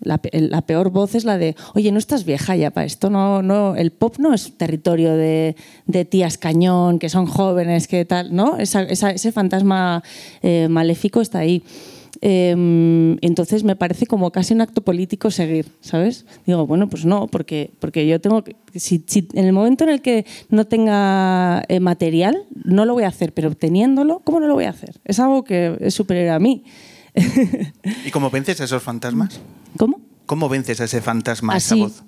la, 0.00 0.18
peor 0.18 0.90
voz 0.90 1.14
es 1.14 1.24
la 1.24 1.38
de, 1.38 1.56
oye, 1.74 1.92
no 1.92 1.98
estás 1.98 2.26
vieja 2.26 2.54
ya 2.56 2.70
para 2.70 2.84
esto, 2.84 3.08
no, 3.08 3.40
no, 3.42 3.74
el 3.74 3.90
pop 3.90 4.16
no 4.18 4.34
es 4.34 4.58
territorio 4.58 5.14
de, 5.16 5.56
tías 6.10 6.36
cañón, 6.36 6.98
que 6.98 7.08
son 7.08 7.24
jóvenes, 7.24 7.88
que 7.88 8.04
tal, 8.04 8.34
¿no? 8.36 8.58
ese 8.58 9.32
fantasma 9.32 10.02
eh, 10.42 10.68
maléfico 10.68 11.22
está 11.22 11.38
ahí. 11.38 11.62
Em, 12.22 13.16
entonces 13.22 13.64
me 13.64 13.76
parece 13.76 14.06
como 14.06 14.30
casi 14.30 14.52
un 14.52 14.60
acto 14.60 14.82
político 14.82 15.30
seguir, 15.30 15.72
¿sabes? 15.80 16.26
Digo, 16.46 16.66
bueno, 16.66 16.88
pues 16.88 17.06
no, 17.06 17.28
porque, 17.28 17.70
porque 17.78 18.06
yo 18.06 18.20
tengo 18.20 18.44
que, 18.44 18.56
si, 18.74 19.02
en 19.32 19.46
el 19.46 19.54
momento 19.54 19.84
en 19.84 19.90
el 19.90 20.02
que 20.02 20.26
no 20.50 20.66
tenga 20.66 21.64
eh, 21.68 21.80
material, 21.80 22.44
no 22.64 22.84
lo 22.84 22.92
voy 22.92 23.04
a 23.04 23.08
hacer, 23.08 23.32
pero 23.32 23.54
teniéndolo, 23.54 24.20
¿cómo 24.20 24.38
no 24.38 24.48
lo 24.48 24.54
voy 24.54 24.64
a 24.64 24.70
hacer? 24.70 25.00
Es 25.04 25.18
algo 25.18 25.44
que 25.44 25.78
es 25.80 25.94
superior 25.94 26.28
a 26.28 26.38
mí. 26.38 26.64
¿Y 28.04 28.10
cómo 28.10 28.30
vences 28.30 28.60
a 28.60 28.64
esos 28.64 28.82
fantasmas? 28.82 29.40
¿Cómo? 29.78 30.00
¿Cómo 30.26 30.48
vences 30.50 30.80
a 30.82 30.84
ese 30.84 31.00
fantasma, 31.00 31.54
a 31.54 31.56
esa 31.56 31.74
voz? 31.74 32.02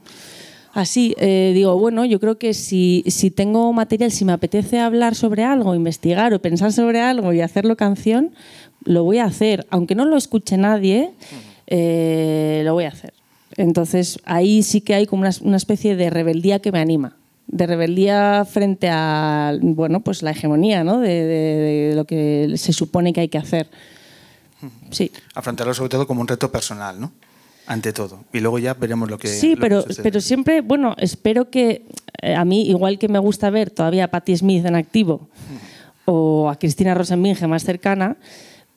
Así, 0.75 1.15
eh, 1.19 1.53
digo, 1.55 1.79
bueno, 1.79 2.07
yo 2.07 2.19
creo 2.19 2.39
que 2.39 2.55
si, 2.55 3.05
si, 3.07 3.31
tengo 3.31 3.71
material, 3.75 4.11
si 4.11 4.25
me 4.25 4.33
apetece 4.33 4.81
hablar 4.81 5.15
sobre 5.15 5.45
algo, 5.45 5.75
investigar 5.75 6.33
o 6.33 6.41
pensar 6.41 6.73
sobre 6.73 7.03
algo 7.03 7.35
y 7.35 7.43
hacerlo 7.43 7.77
canción, 7.77 8.33
lo 8.85 9.05
voy 9.05 9.19
a 9.19 9.25
hacer, 9.25 9.67
aunque 9.71 9.95
no 9.95 10.05
lo 10.05 10.17
escuche 10.17 10.57
nadie, 10.57 11.13
eh, 11.67 12.63
lo 12.65 12.75
voy 12.75 12.85
a 12.85 12.89
hacer. 12.89 13.15
Entonces 13.57 14.19
ahí 14.25 14.63
sí 14.63 14.81
que 14.81 14.95
hay 14.95 15.07
como 15.07 15.29
una, 15.43 15.57
especie 15.57 15.97
de 15.97 16.11
rebeldía 16.11 16.61
que 16.61 16.73
me 16.73 16.81
anima, 16.81 17.17
de 17.47 17.67
rebeldía 17.67 18.47
frente 18.49 18.89
a 18.91 19.55
bueno, 19.61 20.01
pues 20.01 20.23
la 20.23 20.31
hegemonía 20.31 20.85
¿no? 20.85 21.01
de, 21.01 21.93
lo 21.95 22.05
que 22.05 22.55
se 22.57 22.73
supone 22.73 23.13
que 23.13 23.21
hay 23.21 23.29
que 23.29 23.39
hacer. 23.39 23.69
Sí. 24.91 25.11
Afrontarlo 25.35 25.75
sobre 25.75 25.91
todo 25.91 26.07
como 26.07 26.21
un 26.21 26.29
reto 26.29 26.51
personal, 26.51 27.01
¿no? 27.01 27.13
Ante 27.67 27.93
todo. 27.93 28.25
Y 28.33 28.41
luego 28.41 28.59
ya 28.59 28.75
veremos 28.75 29.09
lo 29.09 29.19
que. 29.19 29.29
Sí, 29.29 29.57
pero, 29.57 29.85
pero 30.03 30.21
siempre, 30.21 30.61
bueno, 30.63 30.95
espero 30.99 31.49
que 31.49 31.87
eh, 32.21 32.35
a 32.35 32.45
mí, 32.45 32.69
igual 32.69 32.99
que 32.99 33.09
me 33.09 33.19
gusta 33.19 33.51
ver 33.51 33.71
todavía 33.71 34.05
a 34.05 34.09
Patti 34.09 34.37
Smith 34.37 34.65
en 34.67 34.75
activo 34.75 35.29
o 36.05 36.51
a 36.51 36.57
Cristina 36.57 36.95
Rosenbinge 36.95 37.47
más 37.47 37.65
cercana, 37.65 38.17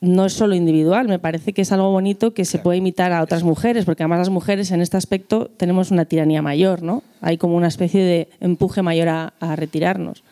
no 0.06 0.26
es 0.26 0.32
solo 0.32 0.54
individual, 0.54 1.08
me 1.08 1.18
parece 1.18 1.52
que 1.52 1.62
es 1.62 1.72
algo 1.72 1.90
bonito 1.90 2.34
que 2.34 2.44
se 2.44 2.58
puede 2.58 2.78
imitar 2.78 3.12
a 3.12 3.22
otras 3.22 3.42
mujeres, 3.42 3.84
porque 3.84 4.02
además 4.02 4.20
las 4.20 4.30
mujeres 4.30 4.70
en 4.70 4.80
este 4.80 4.96
aspecto 4.96 5.50
tenemos 5.56 5.90
una 5.90 6.04
tiranía 6.04 6.42
mayor, 6.42 6.82
¿no? 6.82 7.02
Hay 7.20 7.38
como 7.38 7.56
una 7.56 7.68
especie 7.68 8.02
de 8.02 8.28
empuje 8.40 8.82
mayor 8.82 9.08
a, 9.08 9.32
retirarnos. 9.56 10.22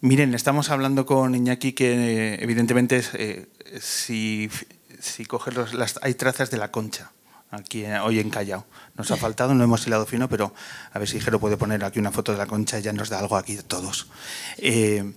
Miren, 0.00 0.34
estamos 0.34 0.70
hablando 0.70 1.04
con 1.04 1.34
Iñaki 1.34 1.72
que 1.72 2.34
evidentemente 2.40 3.02
eh, 3.14 3.46
si, 3.80 4.48
si 4.98 5.24
coges 5.26 5.74
las, 5.74 5.98
hay 6.02 6.14
trazas 6.14 6.50
de 6.50 6.56
la 6.56 6.70
concha 6.70 7.10
aquí 7.50 7.84
eh, 7.84 7.98
hoy 7.98 8.20
en 8.20 8.30
Callao. 8.30 8.64
Nos 8.96 9.10
ha 9.10 9.16
faltado, 9.16 9.54
no 9.54 9.64
hemos 9.64 9.86
hilado 9.86 10.06
fino, 10.06 10.28
pero 10.28 10.54
a 10.92 10.98
ver 10.98 11.08
si 11.08 11.20
Jero 11.20 11.40
puede 11.40 11.56
poner 11.56 11.84
aquí 11.84 11.98
una 11.98 12.12
foto 12.12 12.32
de 12.32 12.38
la 12.38 12.46
concha 12.46 12.78
y 12.78 12.82
ya 12.82 12.92
nos 12.92 13.08
da 13.08 13.18
algo 13.18 13.36
aquí 13.36 13.56
de 13.56 13.62
todos. 13.62 14.06
Eh, 14.58 15.12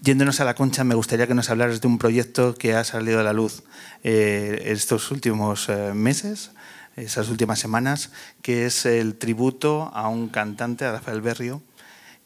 Yéndonos 0.00 0.40
a 0.40 0.44
la 0.44 0.54
concha, 0.54 0.84
me 0.84 0.94
gustaría 0.94 1.26
que 1.26 1.34
nos 1.34 1.50
hablaras 1.50 1.80
de 1.80 1.88
un 1.88 1.98
proyecto 1.98 2.54
que 2.54 2.74
ha 2.74 2.84
salido 2.84 3.18
a 3.18 3.24
la 3.24 3.32
luz 3.32 3.64
eh, 4.04 4.62
estos 4.66 5.10
últimos 5.10 5.68
eh, 5.68 5.92
meses, 5.92 6.52
esas 6.94 7.28
últimas 7.28 7.58
semanas, 7.58 8.10
que 8.40 8.66
es 8.66 8.86
el 8.86 9.16
tributo 9.16 9.90
a 9.92 10.08
un 10.08 10.28
cantante, 10.28 10.84
a 10.84 10.92
Rafael 10.92 11.20
Berrio, 11.20 11.62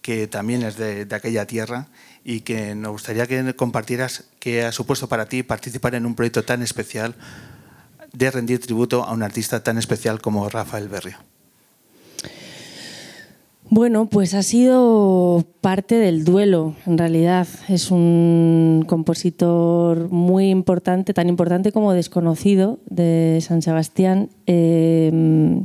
que 0.03 0.27
también 0.27 0.63
es 0.63 0.77
de, 0.77 1.07
aquella 1.13 1.47
tierra 1.47 1.89
y 2.25 2.41
que 2.41 2.75
nos 2.75 2.93
gustaría 2.93 3.27
que 3.27 3.57
compartieras 3.57 4.25
qué 4.39 4.65
ha 4.65 4.73
supuesto 4.73 5.09
para 5.09 5.27
ti 5.27 5.43
participar 5.43 5.95
en 5.95 6.05
un 6.05 6.15
proyecto 6.15 6.45
tan 6.45 6.63
especial 6.63 7.15
de 8.13 8.31
rendir 8.31 8.61
tributo 8.61 9.05
a 9.05 9.13
un 9.13 9.23
artista 9.23 9.63
tan 9.63 9.79
especial 9.79 10.21
como 10.21 10.49
Rafael 10.49 10.89
Berrio. 10.89 11.32
Bueno, 13.75 14.05
pues 14.05 14.35
ha 14.35 14.43
sido 14.43 15.47
parte 15.63 15.95
del 15.95 16.27
duelo, 16.27 16.75
en 16.85 16.99
realidad. 16.99 17.49
Es 17.71 17.91
un 17.91 18.85
compositor 18.87 20.11
muy 20.11 20.51
importante, 20.51 21.15
tan 21.15 21.31
importante 21.31 21.73
como 21.73 21.95
desconocido 21.95 22.81
de 22.91 23.39
San 23.41 23.63
Sebastián. 23.63 24.29
Eh, 24.47 25.65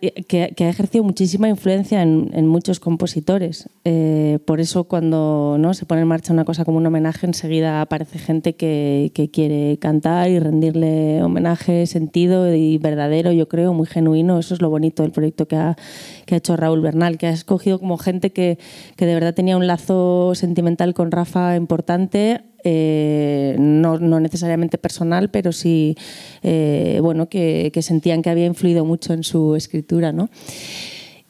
eh, 0.00 0.22
que, 0.24 0.64
ha 0.64 0.68
ejercido 0.68 1.04
muchísima 1.04 1.48
influencia 1.48 2.02
en, 2.02 2.46
muchos 2.46 2.80
compositores. 2.80 3.68
Eh, 3.84 4.38
por 4.46 4.60
eso 4.60 4.84
cuando 4.84 5.56
¿no? 5.58 5.74
se 5.74 5.86
pone 5.86 6.02
en 6.02 6.08
marcha 6.08 6.32
una 6.32 6.44
cosa 6.44 6.64
como 6.64 6.78
un 6.78 6.86
homenaje, 6.86 7.26
enseguida 7.26 7.80
aparece 7.80 8.18
gente 8.18 8.54
que, 8.54 9.12
quiere 9.32 9.78
cantar 9.78 10.30
y 10.30 10.38
rendirle 10.38 11.22
homenaje 11.22 11.86
sentido 11.86 12.54
y 12.54 12.78
verdadero, 12.78 13.32
yo 13.32 13.48
creo, 13.48 13.72
muy 13.72 13.86
genuino. 13.86 14.38
Eso 14.38 14.54
es 14.54 14.62
lo 14.62 14.70
bonito 14.70 15.02
del 15.02 15.12
proyecto 15.12 15.46
que 15.46 15.56
ha, 15.56 15.76
que 16.24 16.34
ha 16.34 16.38
hecho 16.38 16.56
Raúl 16.56 16.80
Bernal, 16.80 17.18
que 17.18 17.26
ha 17.26 17.30
escogido 17.30 17.78
como 17.78 17.98
gente 17.98 18.32
que, 18.32 18.58
que 18.96 19.06
de 19.06 19.14
verdad 19.14 19.34
tenía 19.34 19.56
un 19.56 19.66
lazo 19.66 20.34
sentimental 20.34 20.94
con 20.94 21.10
Rafa 21.10 21.56
importante 21.56 22.44
eh, 22.68 23.54
no, 23.60 23.96
necesariamente 24.18 24.76
personal, 24.76 25.30
pero 25.30 25.52
sí 25.52 25.96
eh, 26.42 26.98
bueno, 27.00 27.28
que, 27.28 27.70
sentían 27.80 28.22
que 28.22 28.30
había 28.30 28.44
influido 28.44 28.84
mucho 28.84 29.12
en 29.12 29.22
su 29.22 29.54
escritura. 29.54 30.10
¿no? 30.10 30.28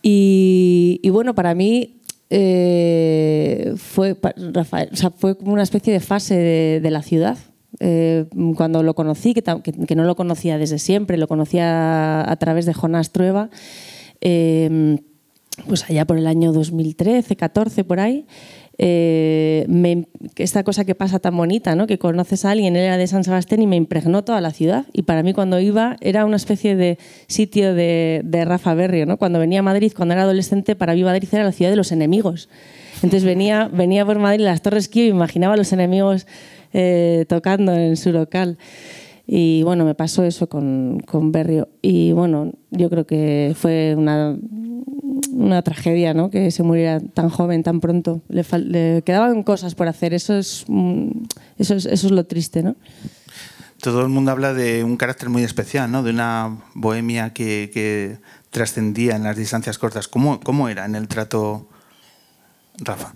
Y, 0.00 0.98
bueno, 1.10 1.34
para 1.34 1.54
mí 1.54 2.00
eh, 2.30 3.74
fue, 3.76 4.16
Rafael, 4.50 4.88
fue 5.18 5.36
como 5.36 5.52
una 5.52 5.62
especie 5.62 5.92
de 5.92 6.00
fase 6.00 6.80
de, 6.82 6.90
la 6.90 7.02
ciudad. 7.02 7.36
cuando 8.56 8.82
lo 8.82 8.94
conocí, 8.94 9.34
que, 9.34 9.42
que, 9.42 9.94
no 9.94 10.04
lo 10.04 10.16
conocía 10.16 10.56
desde 10.56 10.78
siempre, 10.78 11.18
lo 11.18 11.28
conocía 11.28 12.30
a, 12.30 12.36
través 12.36 12.64
de 12.64 12.72
Jonás 12.72 13.12
Trueba, 13.12 13.50
pues 15.68 15.84
allá 15.90 16.06
por 16.06 16.16
el 16.16 16.26
año 16.26 16.52
2013, 16.52 17.36
14, 17.36 17.84
por 17.84 18.00
ahí, 18.00 18.26
eh, 18.78 19.66
esta 20.36 20.62
cosa 20.62 20.84
que 20.84 20.94
pasa 20.94 21.18
tan 21.18 21.36
bonita, 21.36 21.74
¿no? 21.74 21.86
que 21.86 21.98
conoces 21.98 22.44
a 22.44 22.50
alguien, 22.50 22.76
él 22.76 22.82
era 22.82 22.96
de 22.98 23.06
San 23.06 23.24
Sebastián 23.24 23.62
y 23.62 23.66
me 23.66 23.76
impregnó 23.76 24.22
toda 24.24 24.40
la 24.40 24.50
ciudad. 24.50 24.86
Y 24.92 25.02
para 25.02 25.22
mí 25.22 25.32
cuando 25.32 25.58
iba 25.60 25.96
era 26.00 26.24
una 26.24 26.36
especie 26.36 26.76
de 26.76 26.98
sitio 27.26 27.74
de, 27.74 28.22
Rafa 28.44 28.74
Berrio. 28.74 29.06
¿no? 29.06 29.16
Cuando 29.16 29.38
venía 29.38 29.60
a 29.60 29.62
Madrid, 29.62 29.92
cuando 29.96 30.14
era 30.14 30.22
adolescente, 30.22 30.76
para 30.76 30.94
mí 30.94 31.02
Madrid 31.04 31.28
era 31.32 31.44
la 31.44 31.52
ciudad 31.52 31.70
de 31.70 31.76
los 31.76 31.90
enemigos. 31.92 32.48
Entonces 32.96 33.24
venía, 33.24 33.68
venía 33.72 34.04
por 34.04 34.18
Madrid 34.18 34.44
las 34.44 34.62
Torres 34.62 34.88
Kio 34.88 35.04
y 35.04 35.08
imaginaba 35.08 35.54
a 35.54 35.56
los 35.56 35.72
enemigos 35.72 36.26
eh, 36.72 37.24
tocando 37.28 37.74
en 37.74 37.96
su 37.96 38.12
local. 38.12 38.58
Y 39.26 39.62
bueno, 39.64 39.84
me 39.84 39.94
pasó 39.94 40.22
eso 40.22 40.48
con, 40.48 41.00
con 41.04 41.32
Berrio. 41.32 41.68
Y 41.82 42.12
bueno, 42.12 42.52
yo 42.70 42.88
creo 42.90 43.06
que 43.06 43.54
fue 43.56 43.94
una 43.96 44.38
una 45.36 45.62
tragedia, 45.62 46.14
¿no? 46.14 46.30
Que 46.30 46.50
se 46.50 46.62
muriera 46.62 47.00
tan 47.00 47.28
joven, 47.28 47.62
tan 47.62 47.80
pronto. 47.80 48.22
Le, 48.28 49.02
quedaban 49.02 49.42
cosas 49.42 49.74
por 49.74 49.88
hacer. 49.88 50.14
Eso 50.14 50.36
es, 50.36 50.64
mm, 50.66 51.10
eso 51.58 51.74
es, 51.74 51.86
eso 51.86 52.06
es 52.06 52.12
lo 52.12 52.24
triste, 52.24 52.62
¿no? 52.62 52.76
Todo 53.80 54.00
el 54.02 54.08
mundo 54.08 54.30
habla 54.30 54.54
de 54.54 54.82
un 54.82 54.96
carácter 54.96 55.28
muy 55.28 55.42
especial, 55.42 55.90
¿no? 55.92 56.02
De 56.02 56.10
una 56.10 56.58
bohemia 56.74 57.32
que, 57.32 57.70
que 57.72 58.18
trascendía 58.50 59.16
en 59.16 59.24
las 59.24 59.36
distancias 59.36 59.78
cortas. 59.78 60.08
¿Cómo, 60.08 60.40
¿Cómo 60.40 60.68
era 60.68 60.86
en 60.86 60.94
el 60.94 61.08
trato, 61.08 61.68
Rafa? 62.78 63.12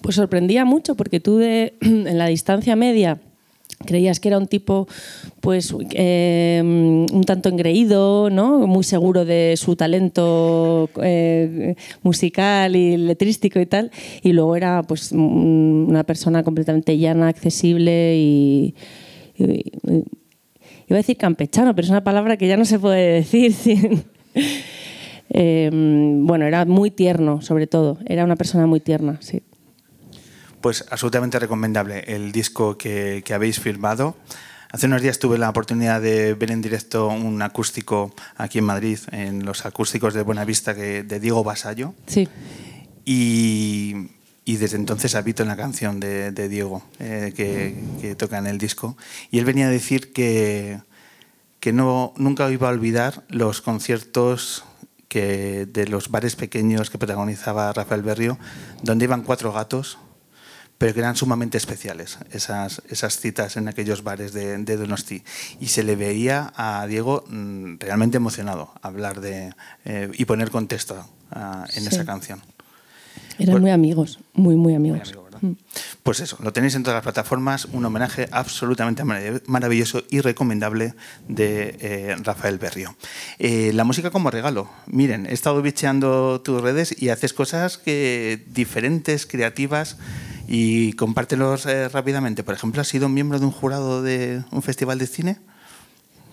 Pues 0.00 0.16
sorprendía 0.16 0.64
mucho 0.64 0.94
porque 0.94 1.20
tú 1.20 1.36
de, 1.36 1.76
en 1.80 2.16
la 2.16 2.26
distancia 2.26 2.74
media 2.76 3.20
creías 3.86 4.20
que 4.20 4.28
era 4.28 4.38
un 4.38 4.46
tipo 4.46 4.86
pues 5.40 5.74
eh, 5.92 6.60
un 6.62 7.24
tanto 7.24 7.48
engreído, 7.48 8.28
¿no? 8.30 8.66
muy 8.66 8.84
seguro 8.84 9.24
de 9.24 9.54
su 9.56 9.74
talento 9.76 10.90
eh, 11.02 11.74
musical 12.02 12.76
y 12.76 12.96
letrístico 12.96 13.58
y 13.58 13.66
tal, 13.66 13.90
y 14.22 14.32
luego 14.32 14.56
era 14.56 14.82
pues 14.82 15.12
una 15.12 16.04
persona 16.04 16.42
completamente 16.42 16.98
llana, 16.98 17.28
accesible 17.28 18.16
y, 18.16 18.74
iba 19.38 20.96
a 20.96 20.96
decir 20.96 21.16
campechano, 21.16 21.74
pero 21.74 21.86
es 21.86 21.90
una 21.90 22.04
palabra 22.04 22.36
que 22.36 22.46
ya 22.46 22.56
no 22.56 22.66
se 22.66 22.78
puede 22.78 23.22
decir 23.22 23.54
eh, 25.30 25.70
bueno, 25.72 26.44
era 26.44 26.64
muy 26.66 26.90
tierno, 26.90 27.40
sobre 27.40 27.66
todo. 27.66 27.98
Era 28.04 28.24
una 28.24 28.36
persona 28.36 28.66
muy 28.66 28.80
tierna, 28.80 29.18
sí. 29.20 29.42
Pues 30.60 30.84
absolutamente 30.90 31.38
recomendable 31.38 32.04
el 32.06 32.32
disco 32.32 32.76
que, 32.76 33.24
habéis 33.32 33.60
firmado. 33.60 34.16
Hace 34.70 34.86
unos 34.86 35.02
días 35.02 35.18
tuve 35.18 35.38
la 35.38 35.50
oportunidad 35.50 36.00
de 36.00 36.34
ver 36.34 36.50
en 36.50 36.60
directo 36.60 37.08
un 37.08 37.42
acústico 37.42 38.14
aquí 38.36 38.58
en 38.58 38.64
Madrid, 38.64 38.98
en 39.10 39.44
los 39.44 39.66
acústicos 39.66 40.14
de 40.14 40.22
Buenavista 40.22 40.74
de 40.74 41.20
Diego 41.20 41.42
Basallo. 41.42 41.94
Sí. 42.06 42.28
Y, 43.04 44.08
desde 44.46 44.76
entonces 44.76 45.14
habito 45.14 45.42
en 45.42 45.48
la 45.48 45.56
canción 45.56 46.00
de, 46.00 46.48
Diego 46.48 46.82
eh, 46.98 47.32
que, 47.36 48.14
toca 48.14 48.38
en 48.38 48.46
el 48.46 48.58
disco. 48.58 48.96
Y 49.30 49.38
él 49.38 49.44
venía 49.44 49.66
a 49.66 49.70
decir 49.70 50.12
que, 50.12 50.80
que 51.60 51.72
no, 51.72 52.12
nunca 52.16 52.50
iba 52.50 52.68
a 52.68 52.72
olvidar 52.72 53.24
los 53.28 53.62
conciertos 53.62 54.64
que, 55.08 55.66
de 55.66 55.86
los 55.86 56.10
bares 56.10 56.36
pequeños 56.36 56.90
que 56.90 56.98
protagonizaba 56.98 57.72
Rafael 57.72 58.02
Berrio, 58.02 58.38
donde 58.82 59.04
iban 59.04 59.22
cuatro 59.22 59.52
gatos 59.52 59.98
pero 60.80 60.94
que 60.94 61.00
eran 61.00 61.14
sumamente 61.14 61.58
especiales 61.58 62.16
esas, 62.32 62.80
esas 62.88 63.20
citas 63.20 63.58
en 63.58 63.68
aquellos 63.68 64.02
bares 64.02 64.32
de, 64.32 64.76
Donosti. 64.78 65.22
Y 65.60 65.66
se 65.66 65.82
le 65.82 65.94
veía 65.94 66.54
a 66.56 66.86
Diego 66.86 67.22
mm, 67.28 67.74
realmente 67.80 68.16
emocionado 68.16 68.72
hablar 68.80 69.20
de 69.20 69.52
eh, 69.84 70.10
y 70.14 70.24
poner 70.24 70.50
contexto 70.50 71.06
en 71.76 71.86
esa 71.86 72.06
canción. 72.06 72.40
Eran 73.38 73.60
muy 73.60 73.70
amigos, 73.70 74.20
muy, 74.32 74.56
muy 74.56 74.74
amigos. 74.74 75.12
Mm. 75.42 75.52
Pues 76.02 76.20
eso, 76.20 76.38
lo 76.40 76.50
tenéis 76.54 76.74
en 76.74 76.82
todas 76.82 76.96
las 76.96 77.02
plataformas, 77.02 77.66
un 77.66 77.84
homenaje 77.84 78.28
absolutamente 78.30 79.04
maravilloso 79.04 80.02
y 80.08 80.20
recomendable 80.20 80.94
de 81.28 81.76
eh, 81.80 82.16
Rafael 82.22 82.56
Berrio. 82.56 82.96
Eh, 83.38 83.72
la 83.74 83.84
música 83.84 84.10
como 84.10 84.30
regalo. 84.30 84.70
Miren, 84.86 85.26
he 85.26 85.34
estado 85.34 85.60
bicheando 85.60 86.40
tus 86.40 86.62
redes 86.62 86.94
y 87.02 87.10
haces 87.10 87.34
cosas 87.34 87.76
que 87.76 88.42
diferentes, 88.48 89.26
creativas 89.26 89.98
y 90.52 90.94
compártelos 90.94 91.64
eh, 91.66 91.88
rápidamente. 91.88 92.42
Por 92.42 92.54
ejemplo, 92.54 92.80
¿has 92.80 92.88
sido 92.88 93.08
miembro 93.08 93.38
de 93.38 93.46
un 93.46 93.52
jurado 93.52 94.02
de 94.02 94.42
un 94.50 94.62
festival 94.62 94.98
de 94.98 95.06
cine? 95.06 95.38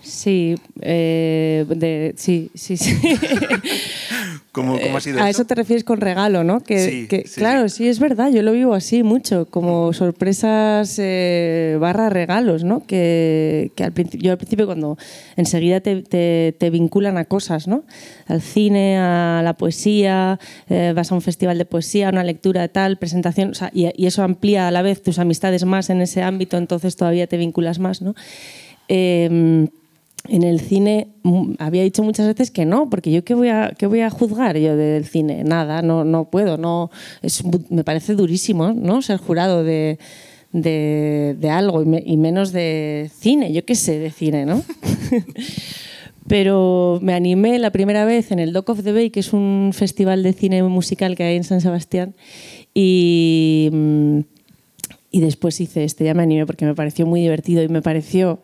Sí, 0.02 0.54
eh, 0.80 2.14
sí, 2.16 2.50
sí, 2.54 2.76
sí. 2.76 2.96
¿Cómo, 4.52 4.76
ha 4.96 5.00
sido 5.00 5.22
A 5.22 5.28
eso 5.28 5.44
te 5.44 5.54
refieres 5.54 5.84
con 5.84 6.00
regalo, 6.00 6.42
¿no? 6.42 6.60
Que, 6.60 6.78
sí, 6.78 7.34
Claro, 7.36 7.68
sí, 7.68 7.86
es 7.86 8.00
verdad, 8.00 8.30
yo 8.30 8.42
lo 8.42 8.52
vivo 8.52 8.74
así 8.74 9.02
mucho, 9.02 9.46
como 9.46 9.92
sorpresas 9.92 10.98
eh, 10.98 11.76
barra 11.80 12.08
regalos, 12.08 12.64
¿no? 12.64 12.84
Que, 12.84 13.70
al 13.78 13.92
yo 14.18 14.32
al 14.32 14.38
principio 14.38 14.66
cuando 14.66 14.96
enseguida 15.36 15.80
te, 15.80 16.70
vinculan 16.72 17.18
a 17.18 17.24
cosas, 17.26 17.68
¿no? 17.68 17.84
Al 18.26 18.40
cine, 18.40 18.98
a 18.98 19.42
la 19.44 19.54
poesía, 19.54 20.40
eh, 20.68 20.92
vas 20.96 21.12
a 21.12 21.14
un 21.14 21.22
festival 21.22 21.58
de 21.58 21.64
poesía, 21.64 22.08
una 22.08 22.24
lectura 22.24 22.62
de 22.62 22.68
tal, 22.68 22.98
presentación, 22.98 23.52
y, 23.72 23.88
y, 23.96 24.06
eso 24.06 24.22
amplía 24.22 24.68
a 24.68 24.70
la 24.70 24.82
vez 24.82 25.02
tus 25.02 25.18
amistades 25.18 25.64
más 25.64 25.90
en 25.90 26.00
ese 26.00 26.22
ámbito, 26.22 26.56
entonces 26.56 26.96
todavía 26.96 27.26
te 27.26 27.36
vinculas 27.36 27.78
más, 27.78 28.02
¿no? 28.02 28.14
Em, 28.88 29.68
en 30.28 30.42
el 30.42 30.60
cine 30.60 31.08
mm, 31.22 31.54
había 31.58 31.82
dicho 31.82 32.02
muchas 32.02 32.26
veces 32.26 32.50
que 32.50 32.64
no, 32.64 32.90
porque 32.90 33.10
yo 33.10 33.24
qué 33.24 33.34
voy 33.34 33.48
a, 33.48 33.74
qué 33.76 33.86
voy 33.86 34.00
a 34.00 34.10
juzgar 34.10 34.56
yo 34.58 34.76
del 34.76 35.06
cine, 35.06 35.42
nada, 35.42 35.82
no, 35.82 36.04
no 36.04 36.30
puedo, 36.30 36.58
no, 36.58 36.90
es, 37.22 37.42
me 37.70 37.82
parece 37.82 38.14
durísimo 38.14 38.72
¿no? 38.72 39.02
ser 39.02 39.18
jurado 39.18 39.64
de, 39.64 39.98
de, 40.52 41.50
algo 41.50 41.82
y, 41.82 42.16
menos 42.16 42.52
de 42.52 43.10
cine, 43.18 43.52
yo 43.52 43.64
qué 43.64 43.74
sé 43.74 43.98
de 43.98 44.10
cine, 44.10 44.46
¿no? 44.46 44.62
Pero 46.28 46.98
me 47.00 47.14
animé 47.14 47.58
la 47.58 47.70
primera 47.70 48.04
vez 48.04 48.32
en 48.32 48.38
el 48.38 48.52
Dock 48.52 48.68
of 48.68 48.84
the 48.84 48.92
Bay, 48.92 49.08
que 49.08 49.20
es 49.20 49.32
un 49.32 49.70
festival 49.72 50.22
de 50.22 50.34
cine 50.34 50.62
musical 50.62 51.16
que 51.16 51.24
hay 51.24 51.36
en 51.36 51.44
San 51.44 51.62
Sebastián, 51.62 52.14
y, 52.74 53.70
mm, 53.72 54.18
y 55.10 55.20
después 55.20 55.58
hice 55.58 55.84
este, 55.84 56.04
ya 56.04 56.12
me 56.12 56.22
animé 56.22 56.44
porque 56.44 56.66
me 56.66 56.74
pareció 56.74 57.06
muy 57.06 57.22
divertido 57.22 57.62
y 57.62 57.68
me 57.68 57.80
pareció 57.80 58.40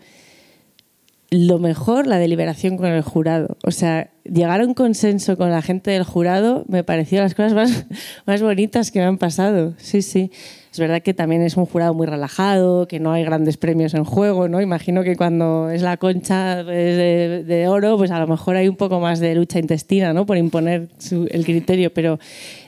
lo 1.35 1.59
mejor 1.59 2.07
la 2.07 2.19
deliberación 2.19 2.77
con 2.77 2.87
el 2.87 3.03
jurado. 3.03 3.57
O 3.65 3.71
sea, 3.73 4.11
llegar 4.25 4.61
a 4.61 4.65
un 4.65 4.75
consenso 4.75 5.37
con 5.37 5.51
la 5.51 5.63
gente 5.63 5.91
del 5.91 6.05
jurado 6.05 6.65
me 6.69 6.85
pareció 6.85 7.21
las 7.21 7.35
cosas 7.35 7.55
más, 7.55 7.87
más 8.27 8.41
bonitas 8.41 8.91
que 8.91 9.01
me 9.01 9.07
han 9.07 9.19
pasado. 9.19 9.75
Sí, 9.79 10.03
sí. 10.03 10.31
Es 10.73 10.79
verdad 10.79 11.03
que 11.03 11.15
también 11.15 11.43
es 11.43 11.57
un 11.57 11.67
jurado 11.67 11.95
muy 11.95 12.07
relajado, 12.07 12.89
que 12.89 12.99
no 12.99 13.13
hay 13.13 13.25
grandes 13.25 13.57
premios 13.57 13.95
en 13.95 14.05
juego, 14.05 14.49
¿no? 14.49 14.61
Imagino 14.61 15.05
que 15.05 15.15
cuando 15.15 15.71
es 15.71 15.83
la 15.83 15.97
concha 15.99 16.65
de, 16.65 17.67
oro, 17.69 17.97
pues 17.97 18.11
a 18.11 18.19
lo 18.19 18.27
mejor 18.27 18.57
hay 18.57 18.67
un 18.67 18.75
poco 18.75 18.99
más 18.99 19.21
de 19.21 19.37
lucha 19.37 19.61
intestina, 19.61 20.13
¿no? 20.13 20.27
Por 20.27 20.37
imponer 20.37 20.89
el 21.31 21.45
criterio, 21.45 21.95
pero 21.95 22.19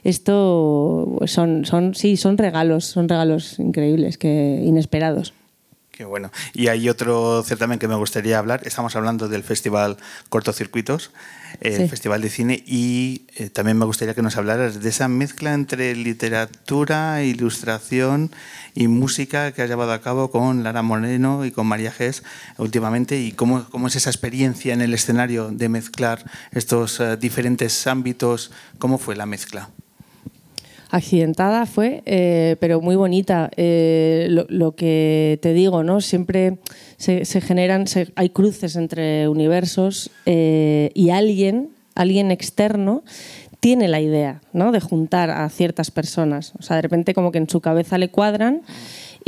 esto 0.05 1.19
son, 1.27 1.65
son, 1.65 1.95
sí, 1.97 2.17
son 2.17 2.39
regalos, 2.39 2.85
son 2.85 3.09
regalos 3.09 3.59
increíbles, 3.59 4.19
que 4.19 4.63
inesperados. 4.65 5.35
Qué 5.97 6.05
bueno. 6.05 6.31
Y 6.53 6.69
hay 6.69 6.91
otro 6.91 7.43
certamen 7.43 7.79
que 7.79 7.89
me 7.89 7.95
gustaría 7.95 8.39
hablar. 8.39 8.61
Estamos 8.67 8.95
hablando 8.97 9.29
del 9.29 9.43
Festival 9.43 9.97
Cortocircuitos, 10.29 11.11
el 11.63 11.77
Sí. 11.79 11.89
Festival 11.89 12.21
de 12.21 12.29
Cine, 12.29 12.63
y 12.67 13.23
eh, 13.35 13.49
también 13.49 13.79
me 13.79 13.87
gustaría 13.87 14.13
que 14.13 14.21
nos 14.21 14.37
hablaras 14.37 14.83
de 14.83 14.89
esa 14.91 15.09
mezcla 15.09 15.55
entre 15.55 15.97
literatura, 15.97 17.23
ilustración 17.23 18.31
y 18.75 18.89
música 18.89 19.53
que 19.53 19.63
has 19.63 19.71
llevado 19.71 19.93
a 19.95 20.03
cabo 20.03 20.31
con 20.31 20.63
Lara 20.65 20.83
Moreno 20.83 21.47
y 21.47 21.51
con 21.51 21.67
María 21.67 21.93
Gés 21.93 22.23
últimamente, 22.59 23.19
y 23.19 23.33
cómo, 23.33 23.65
cómo 23.71 23.89
es 23.89 23.97
esa 23.97 24.11
experiencia 24.11 24.75
en 24.75 24.83
el 24.83 24.93
escenario 24.93 25.49
de 25.51 25.71
mezclar 25.71 26.31
estos 26.51 27.01
eh, 27.01 27.17
diferentes 27.17 27.87
ámbitos. 27.87 28.51
¿Cómo 28.79 28.99
fue 28.99 29.17
la 29.17 29.25
mezcla? 29.25 29.71
Accidentada 30.91 31.67
fue, 31.67 32.03
eh, 32.07 32.57
pero 32.61 32.81
muy 32.81 32.97
bonita. 32.97 33.51
Eh, 33.57 34.29
lo, 34.49 34.75
que 34.77 35.39
te 35.43 35.53
digo, 35.53 35.83
¿no? 35.83 36.01
Siempre 36.01 36.59
se, 36.97 37.25
se 37.25 37.41
generan, 37.41 37.87
se- 37.87 38.13
hay 38.17 38.31
cruces 38.31 38.77
entre 38.77 39.29
universos 39.29 40.11
eh, 40.27 40.91
y 40.95 41.11
alguien, 41.11 41.71
alguien 41.95 42.31
externo, 42.31 43.03
tiene 43.61 43.89
la 43.89 44.01
idea, 44.01 44.43
¿no? 44.53 44.71
De 44.71 44.81
juntar 44.81 45.31
a 45.31 45.49
ciertas 45.49 45.91
personas. 45.91 46.53
O 46.59 46.63
sea, 46.63 46.77
de 46.77 46.83
repente 46.83 47.15
como 47.15 47.33
que 47.33 47.39
en 47.39 47.49
su 47.49 47.61
cabeza 47.61 47.99
le 47.99 48.11
cuadran. 48.11 48.63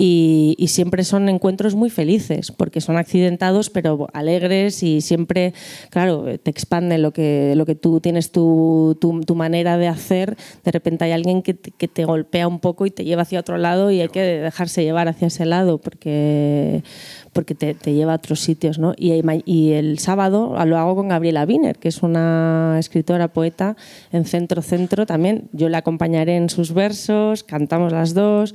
Y, 0.01 0.55
y 0.59 0.69
siempre 0.69 1.03
son 1.03 1.29
encuentros 1.29 1.75
muy 1.75 1.91
felices, 1.91 2.53
porque 2.53 2.81
son 2.81 2.97
accidentados, 2.97 3.69
pero 3.69 4.07
alegres 4.13 4.85
y 4.85 5.01
siempre, 5.01 5.55
claro, 5.91 6.25
te 6.41 6.51
expande 6.53 6.99
lo 6.99 7.11
que, 7.11 7.55
lo 7.57 7.67
que 7.67 7.75
tú 7.75 7.99
tienes 7.99 8.31
tu, 8.31 8.97
tu, 9.01 9.23
tu 9.23 9.35
manera 9.35 9.77
de 9.77 9.89
hacer. 9.89 10.37
De 10.65 10.71
repente 10.71 11.05
hay 11.05 11.11
alguien 11.11 11.43
que 11.43 11.55
te, 11.55 11.73
que 11.73 11.89
te 11.89 12.05
golpea 12.05 12.47
un 12.47 12.61
poco 12.61 12.87
y 12.87 12.93
te 12.93 13.05
lleva 13.05 13.23
hacia 13.23 13.41
otro 13.41 13.59
lado 13.59 13.91
y 13.91 14.01
hay 14.01 14.09
que 14.09 14.23
dejarse 14.23 14.85
llevar 14.85 15.09
hacia 15.09 15.27
ese 15.27 15.47
lado 15.47 15.79
porque, 15.79 16.85
porque 17.33 17.57
te, 17.57 17.75
te 17.75 17.93
lleva 17.93 18.13
a 18.13 18.17
otros 18.17 18.39
sitios. 18.39 18.79
¿no? 18.79 18.95
Y, 18.97 19.21
y 19.47 19.73
el 19.73 19.99
sábado 19.99 20.55
lo 20.65 20.79
hago 20.79 20.95
con 20.95 21.09
Gabriela 21.09 21.45
Wiener, 21.45 21.77
que 21.77 21.89
es 21.89 22.05
una 22.05 22.77
escritora, 22.79 23.33
poeta 23.33 23.77
en 24.13 24.25
Centro 24.25 24.63
Centro 24.63 25.07
también. 25.07 25.49
Yo 25.53 25.69
la 25.69 25.79
acompañaré 25.79 26.37
en 26.37 26.51
sus 26.51 26.73
versos, 26.73 27.43
cantamos 27.43 27.93
las 27.93 28.15
dos. 28.15 28.55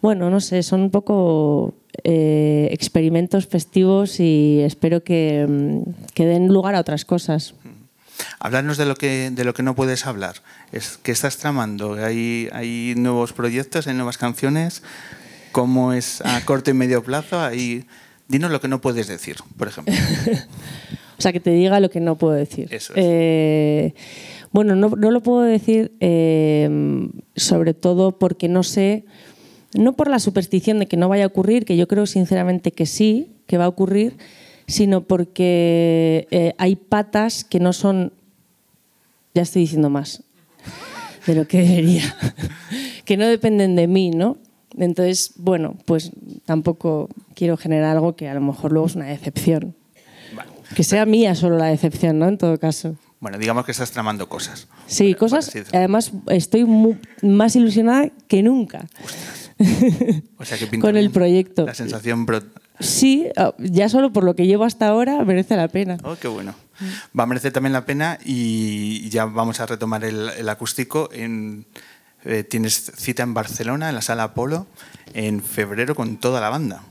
Bueno, 0.00 0.30
no 0.30 0.40
sé, 0.40 0.62
son 0.62 0.82
un 0.82 0.90
poco 0.90 1.74
eh, 2.04 2.68
experimentos 2.70 3.46
festivos 3.46 4.20
y 4.20 4.60
espero 4.60 5.02
que, 5.02 5.46
mm, 5.48 6.12
que 6.14 6.26
den 6.26 6.48
lugar 6.48 6.74
a 6.74 6.80
otras 6.80 7.04
cosas. 7.04 7.54
Hablarnos 8.40 8.76
de 8.76 8.86
lo 8.86 8.94
que 8.94 9.30
de 9.30 9.44
lo 9.44 9.54
que 9.54 9.62
no 9.62 9.74
puedes 9.74 10.06
hablar. 10.06 10.36
Es 10.72 10.98
¿Qué 11.02 11.12
estás 11.12 11.38
tramando? 11.38 11.94
¿Hay, 11.94 12.48
hay 12.52 12.94
nuevos 12.96 13.32
proyectos, 13.32 13.86
hay 13.86 13.94
nuevas 13.94 14.18
canciones? 14.18 14.82
¿Cómo 15.52 15.92
es 15.92 16.20
a 16.22 16.44
corto 16.44 16.70
y 16.70 16.74
medio 16.74 17.02
plazo? 17.02 17.40
Hay... 17.40 17.86
Dinos 18.28 18.50
lo 18.50 18.60
que 18.60 18.68
no 18.68 18.80
puedes 18.80 19.06
decir, 19.06 19.36
por 19.56 19.68
ejemplo. 19.68 19.94
O 21.18 21.20
sea, 21.20 21.32
que 21.32 21.40
te 21.40 21.50
diga 21.50 21.80
lo 21.80 21.90
que 21.90 21.98
no 21.98 22.16
puedo 22.16 22.34
decir. 22.34 22.68
Eso 22.70 22.92
es. 22.94 23.04
Eh, 23.04 23.94
bueno, 24.52 24.76
no, 24.76 24.90
no 24.90 25.10
lo 25.10 25.20
puedo 25.20 25.40
decir 25.40 25.92
eh, 25.98 27.08
sobre 27.34 27.74
todo 27.74 28.18
porque 28.18 28.48
no 28.48 28.62
sé, 28.62 29.04
no 29.74 29.94
por 29.94 30.08
la 30.08 30.18
superstición 30.18 30.78
de 30.78 30.86
que 30.86 30.96
no 30.96 31.08
vaya 31.08 31.24
a 31.24 31.28
ocurrir, 31.28 31.64
que 31.64 31.76
yo 31.76 31.88
creo 31.88 32.06
sinceramente 32.06 32.72
que 32.72 32.86
sí, 32.86 33.32
que 33.46 33.58
va 33.58 33.64
a 33.64 33.68
ocurrir, 33.68 34.16
sino 34.66 35.02
porque 35.02 36.26
eh, 36.30 36.54
hay 36.58 36.76
patas 36.76 37.44
que 37.44 37.60
no 37.60 37.72
son, 37.72 38.12
ya 39.34 39.42
estoy 39.42 39.62
diciendo 39.62 39.90
más 39.90 40.22
de 41.26 41.34
lo 41.34 41.46
que 41.46 41.62
debería, 41.62 42.16
que 43.04 43.16
no 43.16 43.26
dependen 43.26 43.76
de 43.76 43.86
mí, 43.86 44.10
¿no? 44.10 44.38
Entonces, 44.76 45.32
bueno, 45.36 45.76
pues 45.84 46.12
tampoco 46.44 47.08
quiero 47.34 47.56
generar 47.56 47.96
algo 47.96 48.16
que 48.16 48.28
a 48.28 48.34
lo 48.34 48.40
mejor 48.40 48.72
luego 48.72 48.86
es 48.86 48.96
una 48.96 49.06
decepción. 49.06 49.74
Vale. 50.34 50.50
Que 50.74 50.84
sea 50.84 51.04
mía 51.04 51.34
solo 51.34 51.56
la 51.56 51.66
decepción, 51.66 52.18
¿no? 52.18 52.28
En 52.28 52.38
todo 52.38 52.58
caso. 52.58 52.96
Bueno, 53.20 53.38
digamos 53.38 53.64
que 53.64 53.72
estás 53.72 53.90
tramando 53.90 54.28
cosas. 54.28 54.68
Sí, 54.86 55.14
cosas. 55.14 55.50
Además, 55.72 56.12
estoy 56.28 56.66
más 57.22 57.56
ilusionada 57.56 58.10
que 58.28 58.42
nunca. 58.42 58.86
O 60.38 60.44
sea, 60.44 60.56
que 60.58 60.66
pinta 60.66 60.86
con 60.86 60.96
el 60.96 61.10
proyecto. 61.10 61.66
La 61.66 61.74
sensación... 61.74 62.26
Sí, 62.80 63.26
ah, 63.36 63.54
ya 63.58 63.88
solo 63.88 64.12
por 64.12 64.22
lo 64.22 64.36
que 64.36 64.46
llevo 64.46 64.62
hasta 64.64 64.86
ahora 64.86 65.24
merece 65.24 65.56
la 65.56 65.66
pena. 65.66 65.98
Oh, 66.04 66.14
qué 66.14 66.28
bueno. 66.28 66.54
Va 67.18 67.24
a 67.24 67.26
merecer 67.26 67.52
también 67.52 67.72
la 67.72 67.84
pena 67.84 68.18
y 68.24 69.08
ya 69.10 69.24
vamos 69.24 69.58
a 69.58 69.66
retomar 69.66 70.04
el, 70.04 70.28
el 70.38 70.48
acústico. 70.48 71.08
En, 71.12 71.64
eh, 72.24 72.44
tienes 72.44 72.92
cita 72.96 73.24
en 73.24 73.34
Barcelona, 73.34 73.88
en 73.88 73.96
la 73.96 74.00
Sala 74.02 74.22
Apolo, 74.24 74.68
en 75.12 75.42
febrero 75.42 75.96
con 75.96 76.18
toda 76.18 76.40
la 76.40 76.50
banda. 76.50 76.82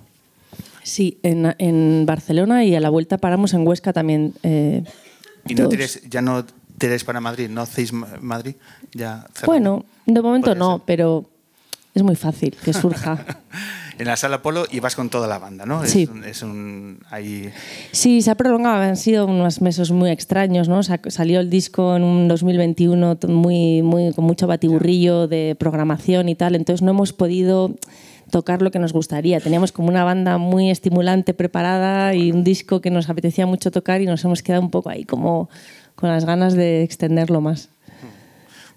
Sí, 0.83 1.19
en, 1.23 1.55
en 1.57 2.05
Barcelona 2.05 2.65
y 2.65 2.75
a 2.75 2.81
la 2.81 2.89
vuelta 2.89 3.17
paramos 3.17 3.53
en 3.53 3.65
Huesca 3.65 3.93
también. 3.93 4.33
eh, 4.43 4.83
Y 5.47 5.55
no 5.55 5.69
tienes, 5.69 6.01
ya 6.09 6.21
no 6.21 6.45
tiráis 6.77 7.05
para 7.05 7.21
Madrid, 7.21 7.49
no 7.49 7.61
hacéis 7.61 7.93
Ma- 7.93 8.07
Madrid, 8.19 8.55
ya 8.93 9.25
cerrado. 9.33 9.45
Bueno, 9.45 9.85
de 10.05 10.21
momento 10.21 10.53
no, 10.53 10.75
ser. 10.77 10.83
pero 10.85 11.29
es 11.97 12.03
muy 12.03 12.15
fácil 12.15 12.55
que 12.63 12.73
surja. 12.73 13.25
En 13.99 14.05
la 14.05 14.15
Sala 14.15 14.35
Apolo 14.35 14.65
y 14.69 14.79
vas 14.79 14.95
con 14.95 15.09
toda 15.09 15.27
la 15.27 15.39
banda, 15.39 15.65
¿no? 15.65 15.83
Es 15.83 15.89
Sí. 15.89 16.07
un- 16.11 16.23
Es 16.23 16.43
un, 16.43 16.99
ahí- 17.09 17.49
Sí, 17.91 18.21
se 18.21 18.29
ha 18.29 18.35
prolongado, 18.35 18.83
han 18.83 18.95
sido 18.95 19.25
unos 19.25 19.59
meses 19.59 19.89
muy 19.89 20.11
extraños, 20.11 20.69
¿no? 20.69 20.83
Sa- 20.83 20.99
Salió 21.07 21.39
el 21.39 21.49
disco 21.49 21.95
en 21.95 22.03
un 22.03 22.27
2021 22.27 23.15
t- 23.15 23.25
muy, 23.25 23.81
muy, 23.81 24.13
con 24.13 24.23
mucho 24.25 24.45
batiburrillo 24.45 25.27
de 25.27 25.55
programación 25.59 26.29
y 26.29 26.35
tal, 26.35 26.53
entonces 26.53 26.83
no 26.83 26.91
hemos 26.91 27.11
podido 27.11 27.73
tocar 28.29 28.61
lo 28.61 28.69
que 28.69 28.77
nos 28.77 28.93
gustaría. 28.93 29.39
Teníamos 29.39 29.71
como 29.71 29.87
una 29.87 30.03
banda 30.03 30.37
muy 30.37 30.69
estimulante 30.69 31.33
preparada 31.33 32.13
y 32.13 32.31
un 32.31 32.43
disco 32.43 32.81
que 32.81 32.91
nos 32.91 33.09
apetecía 33.09 33.47
mucho 33.47 33.71
tocar 33.71 34.01
y 34.01 34.05
nos 34.05 34.23
hemos 34.23 34.43
quedado 34.43 34.61
un 34.61 34.69
poco 34.69 34.91
ahí 34.91 35.05
como 35.05 35.49
con 35.95 36.09
las 36.11 36.23
ganas 36.25 36.53
de 36.53 36.83
extenderlo 36.83 37.41
más. 37.41 37.69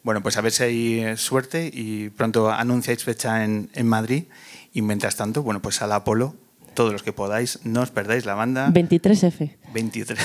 Bueno, 0.02 0.22
pues 0.22 0.36
a 0.36 0.40
ver 0.40 0.52
si 0.52 0.62
hay 0.62 1.00
eh, 1.00 1.16
suerte 1.16 1.70
y 1.72 2.10
pronto 2.10 2.50
anunciáis 2.50 3.04
fecha 3.04 3.44
en, 3.44 3.70
en 3.74 3.86
Madrid. 3.86 4.24
Y 4.72 4.82
mientras 4.82 5.16
tanto, 5.16 5.42
bueno, 5.42 5.60
pues 5.60 5.82
a 5.82 5.86
la 5.86 5.96
Apolo, 5.96 6.36
todos 6.74 6.92
los 6.92 7.02
que 7.02 7.12
podáis, 7.12 7.58
no 7.64 7.82
os 7.82 7.90
perdáis 7.90 8.24
la 8.24 8.34
banda. 8.34 8.68
23F. 8.70 9.56
23. 9.72 10.18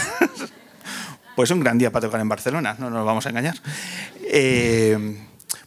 pues 1.36 1.52
un 1.52 1.60
gran 1.60 1.78
día 1.78 1.92
para 1.92 2.08
tocar 2.08 2.22
en 2.22 2.30
Barcelona, 2.30 2.76
no 2.80 2.90
nos 2.90 3.06
vamos 3.06 3.26
a 3.26 3.30
engañar. 3.30 3.56
Eh, 4.24 5.18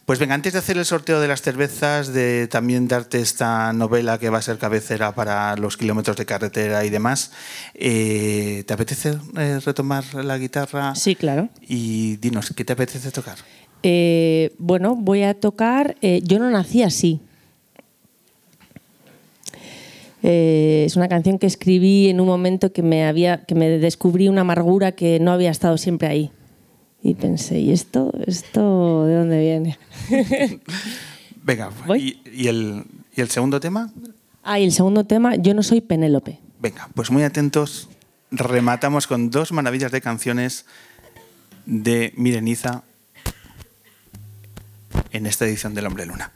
pues 0.05 0.17
venga, 0.17 0.33
antes 0.33 0.53
de 0.53 0.59
hacer 0.59 0.75
el 0.75 0.85
sorteo 0.85 1.19
de 1.19 1.27
las 1.27 1.43
cervezas, 1.43 2.11
de 2.11 2.47
también 2.47 2.87
darte 2.87 3.19
esta 3.19 3.71
novela 3.73 4.17
que 4.17 4.31
va 4.31 4.39
a 4.39 4.41
ser 4.41 4.57
cabecera 4.57 5.13
para 5.13 5.55
los 5.55 5.77
kilómetros 5.77 6.17
de 6.17 6.25
carretera 6.25 6.83
y 6.83 6.89
demás, 6.89 7.31
eh, 7.75 8.63
¿te 8.65 8.73
apetece 8.73 9.19
retomar 9.63 10.03
la 10.15 10.39
guitarra? 10.39 10.95
Sí, 10.95 11.15
claro. 11.15 11.49
Y 11.61 12.15
dinos, 12.17 12.51
¿qué 12.55 12.65
te 12.65 12.73
apetece 12.73 13.11
tocar? 13.11 13.37
Eh, 13.83 14.53
bueno, 14.57 14.95
voy 14.95 15.23
a 15.23 15.33
tocar 15.33 15.95
eh, 16.01 16.21
Yo 16.23 16.39
no 16.39 16.49
nací 16.49 16.83
así. 16.83 17.21
Eh, 20.21 20.83
es 20.85 20.97
una 20.97 21.07
canción 21.07 21.39
que 21.39 21.47
escribí 21.47 22.09
en 22.09 22.19
un 22.19 22.27
momento 22.27 22.73
que 22.73 22.81
me, 22.81 23.05
había, 23.05 23.45
que 23.45 23.55
me 23.55 23.69
descubrí 23.69 24.27
una 24.27 24.41
amargura 24.41 24.91
que 24.91 25.19
no 25.19 25.31
había 25.31 25.49
estado 25.49 25.77
siempre 25.77 26.09
ahí. 26.09 26.31
Y 27.01 27.13
pensé, 27.13 27.59
¿y 27.59 27.71
esto, 27.71 28.11
esto 28.27 29.05
de 29.05 29.15
dónde 29.15 29.39
viene? 29.39 29.79
Venga, 31.43 31.71
¿Voy? 31.87 32.19
¿y, 32.25 32.43
y 32.43 32.47
el, 32.47 32.83
¿y 33.15 33.21
el 33.21 33.29
segundo 33.29 33.61
tema? 33.61 33.93
Ah, 34.43 34.59
y 34.59 34.65
el 34.65 34.73
segundo 34.73 35.05
tema, 35.05 35.37
Yo 35.37 35.53
no 35.53 35.63
soy 35.63 35.79
Penélope. 35.79 36.39
Venga, 36.59 36.89
pues 36.93 37.11
muy 37.11 37.23
atentos. 37.23 37.87
Rematamos 38.31 39.07
con 39.07 39.31
dos 39.31 39.53
maravillas 39.53 39.93
de 39.93 40.01
canciones 40.01 40.65
de 41.65 42.13
Mireniza 42.17 42.83
en 45.11 45.25
esta 45.25 45.45
edición 45.45 45.73
del 45.73 45.87
Hombre 45.87 46.05
Luna. 46.05 46.31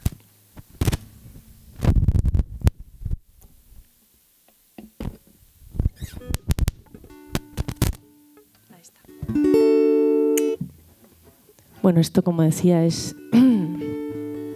Bueno, 11.82 12.00
esto 12.00 12.24
como 12.24 12.42
decía 12.42 12.84
es... 12.84 13.14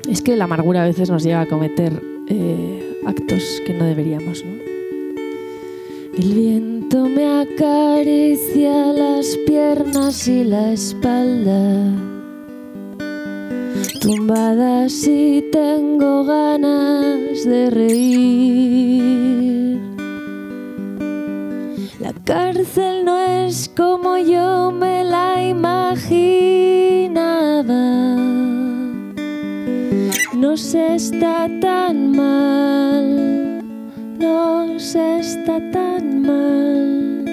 Es 0.09 0.23
que 0.23 0.37
la 0.37 0.45
amargura 0.45 0.83
a 0.83 0.87
veces 0.87 1.11
nos 1.11 1.23
lleva 1.23 1.43
a 1.43 1.47
cometer 1.47 2.03
eh, 2.29 3.03
actos 3.05 3.61
que 3.67 3.75
no 3.75 3.85
deberíamos, 3.85 4.43
¿no? 4.43 4.53
El 6.17 6.35
viento 6.35 7.07
me 7.07 7.43
acaricia 7.43 8.87
las 8.87 9.37
piernas 9.47 10.27
y 10.27 10.45
la 10.45 10.73
espalda. 10.73 12.08
Tumbada 14.01 14.89
si 14.89 15.45
tengo 15.51 16.25
ganas 16.25 17.45
de 17.45 17.69
reír. 17.69 19.19
La 21.99 22.13
cárcel 22.25 23.05
no 23.05 23.19
es 23.19 23.69
como 23.77 24.17
yo 24.17 24.71
me 24.71 25.03
la 25.03 25.45
imaginaba. 25.45 26.15
No 30.33 30.57
se 30.57 30.95
está 30.95 31.49
tan 31.61 32.13
mal, 32.13 33.65
no 34.17 34.79
se 34.79 35.19
está 35.19 35.59
tan 35.73 36.23
mal 36.23 37.25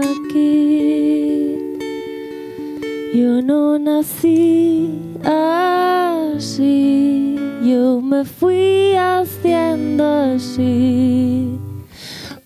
aquí. 0.00 1.68
Yo 3.14 3.42
no 3.42 3.78
nací 3.78 5.11
así, 5.24 7.36
yo 7.62 8.00
me 8.00 8.24
fui 8.24 8.94
haciendo 8.94 10.04
así. 10.34 11.58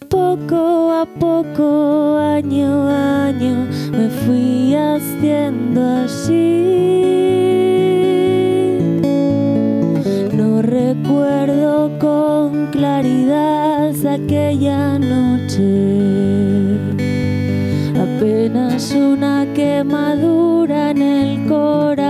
Poco 0.09 0.93
a 0.93 1.07
poco, 1.07 2.19
año 2.19 2.89
a 2.89 3.27
año, 3.27 3.67
me 3.91 4.09
fui 4.09 4.75
haciendo 4.75 5.85
así. 6.05 6.63
No 10.33 10.63
recuerdo 10.63 11.99
con 11.99 12.71
claridad 12.71 13.95
aquella 14.07 14.99
noche. 14.99 16.79
Apenas 17.99 18.93
una 18.93 19.47
quemadura 19.55 20.91
en 20.91 21.03
el 21.03 21.47
corazón 21.47 22.06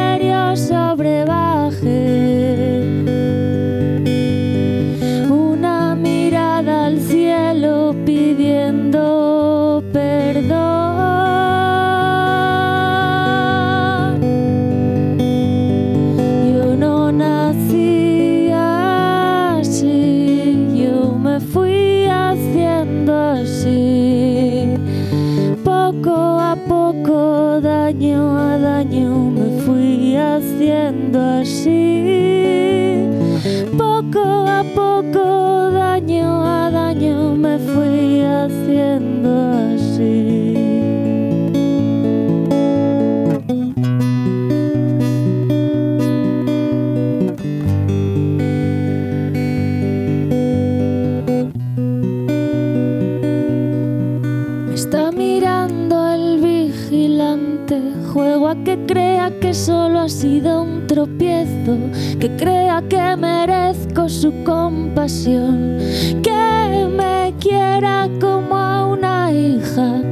misterioso 0.00 0.96
sido 60.10 60.62
un 60.62 60.86
tropiezo, 60.86 61.76
que 62.18 62.34
crea 62.36 62.82
que 62.88 63.16
merezco 63.16 64.08
su 64.08 64.32
compasión, 64.44 65.78
que 66.22 66.88
me 66.90 67.32
quiera 67.38 68.08
como 68.20 68.56
a 68.56 68.86
una 68.86 69.32
hija, 69.32 70.02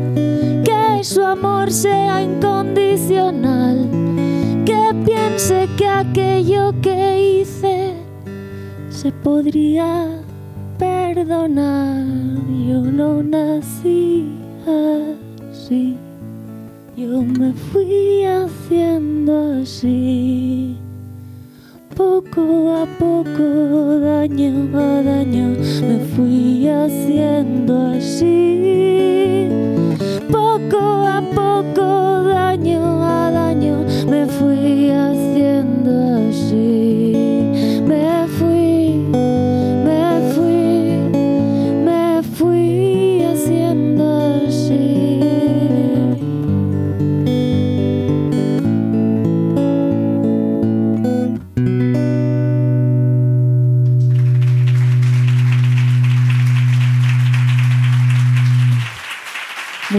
que 0.65 1.03
su 1.03 1.23
amor 1.23 1.71
sea 1.71 2.23
incondicional, 2.23 3.89
que 4.65 4.95
piense 5.05 5.69
que 5.77 5.87
aquello 5.87 6.73
que 6.81 7.41
hice 7.41 7.95
se 8.91 9.11
podría 9.11 10.07
perdonar. 10.79 12.05
Yo 12.67 12.81
no 12.83 13.23
nací 13.23 14.39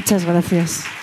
Muchas 0.09 0.25
gracias. 0.25 0.98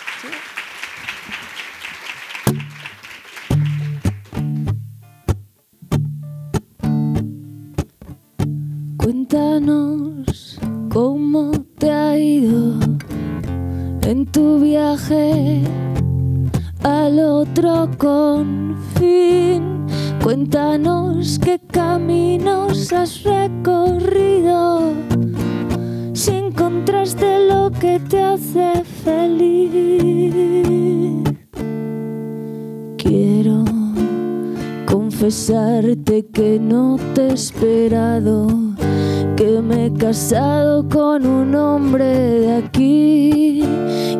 Que 39.36 39.60
me 39.62 39.86
he 39.86 39.92
casado 39.92 40.88
con 40.88 41.24
un 41.26 41.54
hombre 41.54 42.04
de 42.04 42.56
aquí, 42.56 43.62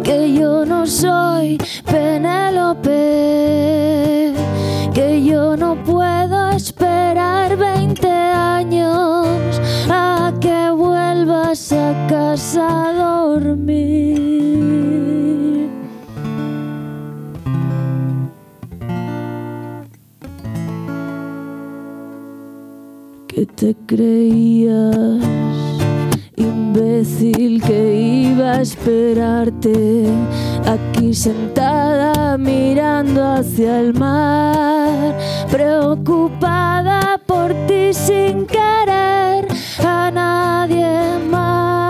que 0.04 0.32
yo 0.32 0.64
no 0.64 0.86
soy 0.86 1.58
Penélope, 1.84 2.92
que 4.94 5.24
yo 5.24 5.56
no 5.56 5.74
puedo 5.84 6.50
esperar 6.50 7.56
20 7.56 8.08
años 8.08 9.26
a 9.88 10.32
que 10.40 10.70
vuelvas 10.70 11.72
a 11.72 12.06
casa 12.08 12.88
a 12.88 12.92
dormir. 12.92 15.15
Que 23.36 23.44
te 23.44 23.76
creías 23.84 25.22
imbécil 26.36 27.62
que 27.62 28.30
iba 28.30 28.52
a 28.52 28.62
esperarte 28.62 30.06
aquí 30.64 31.12
sentada 31.12 32.38
mirando 32.38 33.22
hacia 33.22 33.80
el 33.80 33.92
mar, 33.92 35.18
preocupada 35.50 37.20
por 37.26 37.52
ti 37.66 37.92
sin 37.92 38.46
querer 38.46 39.46
a 39.84 40.10
nadie 40.10 41.18
más. 41.30 41.85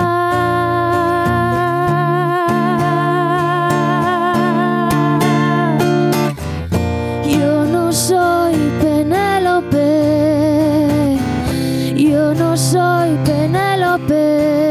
Penélope, 13.99 14.66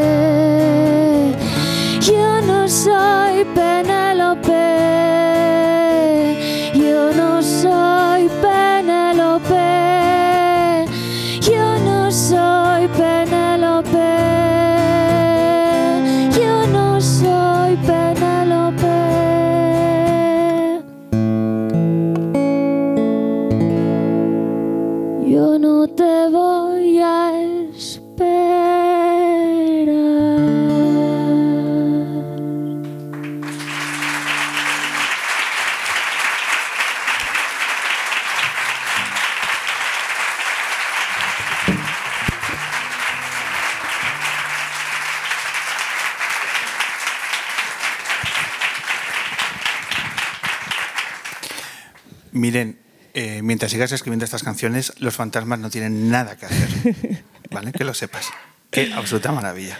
mientras 53.65 53.71
sigas 53.71 53.91
escribiendo 53.93 54.25
estas 54.25 54.43
canciones, 54.43 54.93
los 54.99 55.15
fantasmas 55.15 55.57
no 55.59 55.69
tienen 55.71 56.09
nada 56.11 56.35
que 56.37 56.45
hacer. 56.45 57.23
¿Vale? 57.51 57.71
Que 57.71 57.83
lo 57.83 57.93
sepas. 57.95 58.27
Qué 58.69 58.93
absoluta 58.93 59.31
maravilla. 59.31 59.77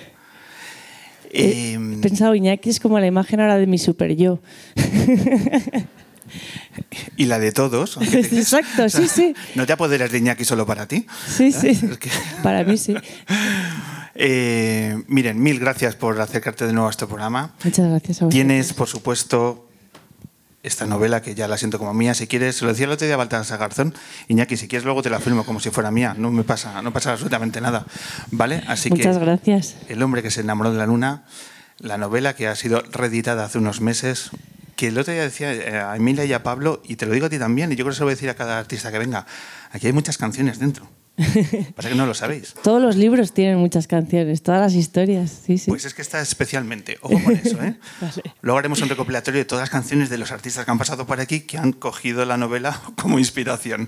He 1.32 1.74
Eh, 1.76 1.98
pensado, 2.02 2.34
Iñaki 2.34 2.70
es 2.72 2.80
como 2.80 3.00
la 3.00 3.06
imagen 3.06 3.42
ahora 3.42 3.58
de 3.58 3.68
mi 3.68 3.78
super 3.78 4.16
yo. 4.16 4.40
y 7.18 7.26
la 7.26 7.38
de 7.40 7.52
todos. 7.52 8.00
te- 8.12 8.20
Exacto, 8.20 8.90
sí, 8.90 9.08
sí. 9.08 9.36
No 9.54 9.66
te 9.68 9.74
apoderes 9.74 10.12
de 10.12 10.18
Iñaki 10.18 10.46
solo 10.46 10.66
para 10.66 10.88
ti. 10.88 11.06
Sí, 11.28 11.52
sí. 11.52 11.68
Es 11.70 11.98
que- 12.00 12.10
Para 12.42 12.64
mí 12.64 12.78
sí. 12.78 12.96
Eh, 14.16 14.98
miren, 15.08 15.42
mil 15.44 15.60
gracias 15.60 15.96
por 15.96 16.20
acercarte 16.20 16.66
de 16.66 16.74
nuevo 16.74 16.88
a 16.88 16.92
este 16.92 17.06
programa. 17.06 17.54
Muchas 17.64 17.88
gracias 17.88 18.22
a 18.22 18.26
vosotros. 18.26 18.32
Tienes, 18.32 18.74
por 18.74 18.88
supuesto, 18.88 19.65
esta 20.66 20.86
novela 20.86 21.22
que 21.22 21.36
ya 21.36 21.48
la 21.48 21.58
siento 21.58 21.78
como 21.78 21.94
mía. 21.94 22.14
Si 22.14 22.28
quieres, 22.28 22.58
se 22.58 22.66
lo 22.66 22.72
decía 22.72 22.86
el 22.86 22.92
otro 22.92 23.06
día 23.06 23.14
a 23.14 23.18
Baltasar 23.18 23.60
Garzón, 23.60 23.94
Iñaki, 24.28 24.58
si 24.58 24.68
quieres 24.68 24.84
luego 24.84 25.04
te 25.04 25.10
la 25.10 25.20
filmo 25.20 25.46
como 25.46 25.60
si 25.60 25.70
fuera 25.70 25.92
mía. 25.92 26.16
No 26.18 26.32
me 26.32 26.44
pasa, 26.44 26.82
no 26.82 26.92
pasa 26.92 27.12
absolutamente 27.12 27.62
nada. 27.62 27.86
¿Vale? 28.32 28.64
Así 28.68 28.90
Muchas 28.90 29.18
que 29.18 29.26
gracias. 29.26 29.76
El 29.88 30.02
hombre 30.02 30.24
que 30.24 30.32
se 30.32 30.42
enamoró 30.42 30.72
de 30.72 30.78
la 30.78 30.88
luna, 30.88 31.24
la 31.78 31.98
novela 31.98 32.36
que 32.36 32.48
ha 32.48 32.56
sido 32.56 32.82
reeditada 32.92 33.46
hace 33.46 33.60
unos 33.60 33.82
meses, 33.82 34.32
que 34.76 34.88
el 34.88 34.98
otro 34.98 35.14
día 35.14 35.24
decía 35.24 35.54
eh, 35.54 35.78
a 35.78 35.96
Emilia 35.96 36.26
y 36.26 36.34
a 36.34 36.44
Pablo, 36.44 36.82
y 36.84 36.96
te 36.96 37.06
lo 37.06 37.14
digo 37.14 37.28
a 37.28 37.30
ti 37.30 37.40
también, 37.40 37.72
y 37.72 37.76
yo 37.76 37.86
creo 37.86 37.92
que 37.92 37.96
se 37.96 38.02
lo 38.02 38.06
voy 38.08 38.14
a 38.14 38.16
decir 38.16 38.30
a 38.30 38.36
cada 38.36 38.60
artista 38.60 38.92
que 38.92 39.00
venga, 39.00 39.26
aquí 39.72 39.88
hay 39.88 39.94
muchas 39.94 40.18
canciones 40.18 40.60
dentro. 40.60 40.88
Pasa 41.76 41.90
que 41.90 41.96
no 41.96 42.06
lo 42.06 42.14
sabéis. 42.14 42.54
Todos 42.64 42.82
los 42.82 42.96
libros 42.96 43.34
tienen 43.34 43.58
muchas 43.58 43.88
canciones, 43.88 44.42
todas 44.44 44.60
las 44.62 44.74
historias. 44.74 45.32
Sí, 45.46 45.58
sí. 45.58 45.72
Pues 45.72 45.86
es 45.86 45.94
que 45.94 46.02
está 46.02 46.20
especialmente. 46.22 46.98
Ojo 47.02 47.22
con 47.24 47.34
eso, 47.36 47.62
¿eh? 47.64 47.76
Vale. 48.02 48.24
Luego 48.42 48.60
haremos 48.60 48.82
un 48.82 48.90
recopilatorio 48.90 49.40
de 49.40 49.46
todas 49.46 49.64
las 49.64 49.70
canciones 49.70 50.10
de 50.10 50.18
los 50.18 50.32
artistas 50.32 50.66
que 50.66 50.72
han 50.72 50.78
pasado 50.78 51.06
por 51.06 51.20
aquí 51.20 51.42
que 51.42 51.58
han 51.58 51.72
cogido 51.72 52.26
la 52.26 52.38
novela 52.38 52.82
como 53.02 53.18
inspiración. 53.20 53.88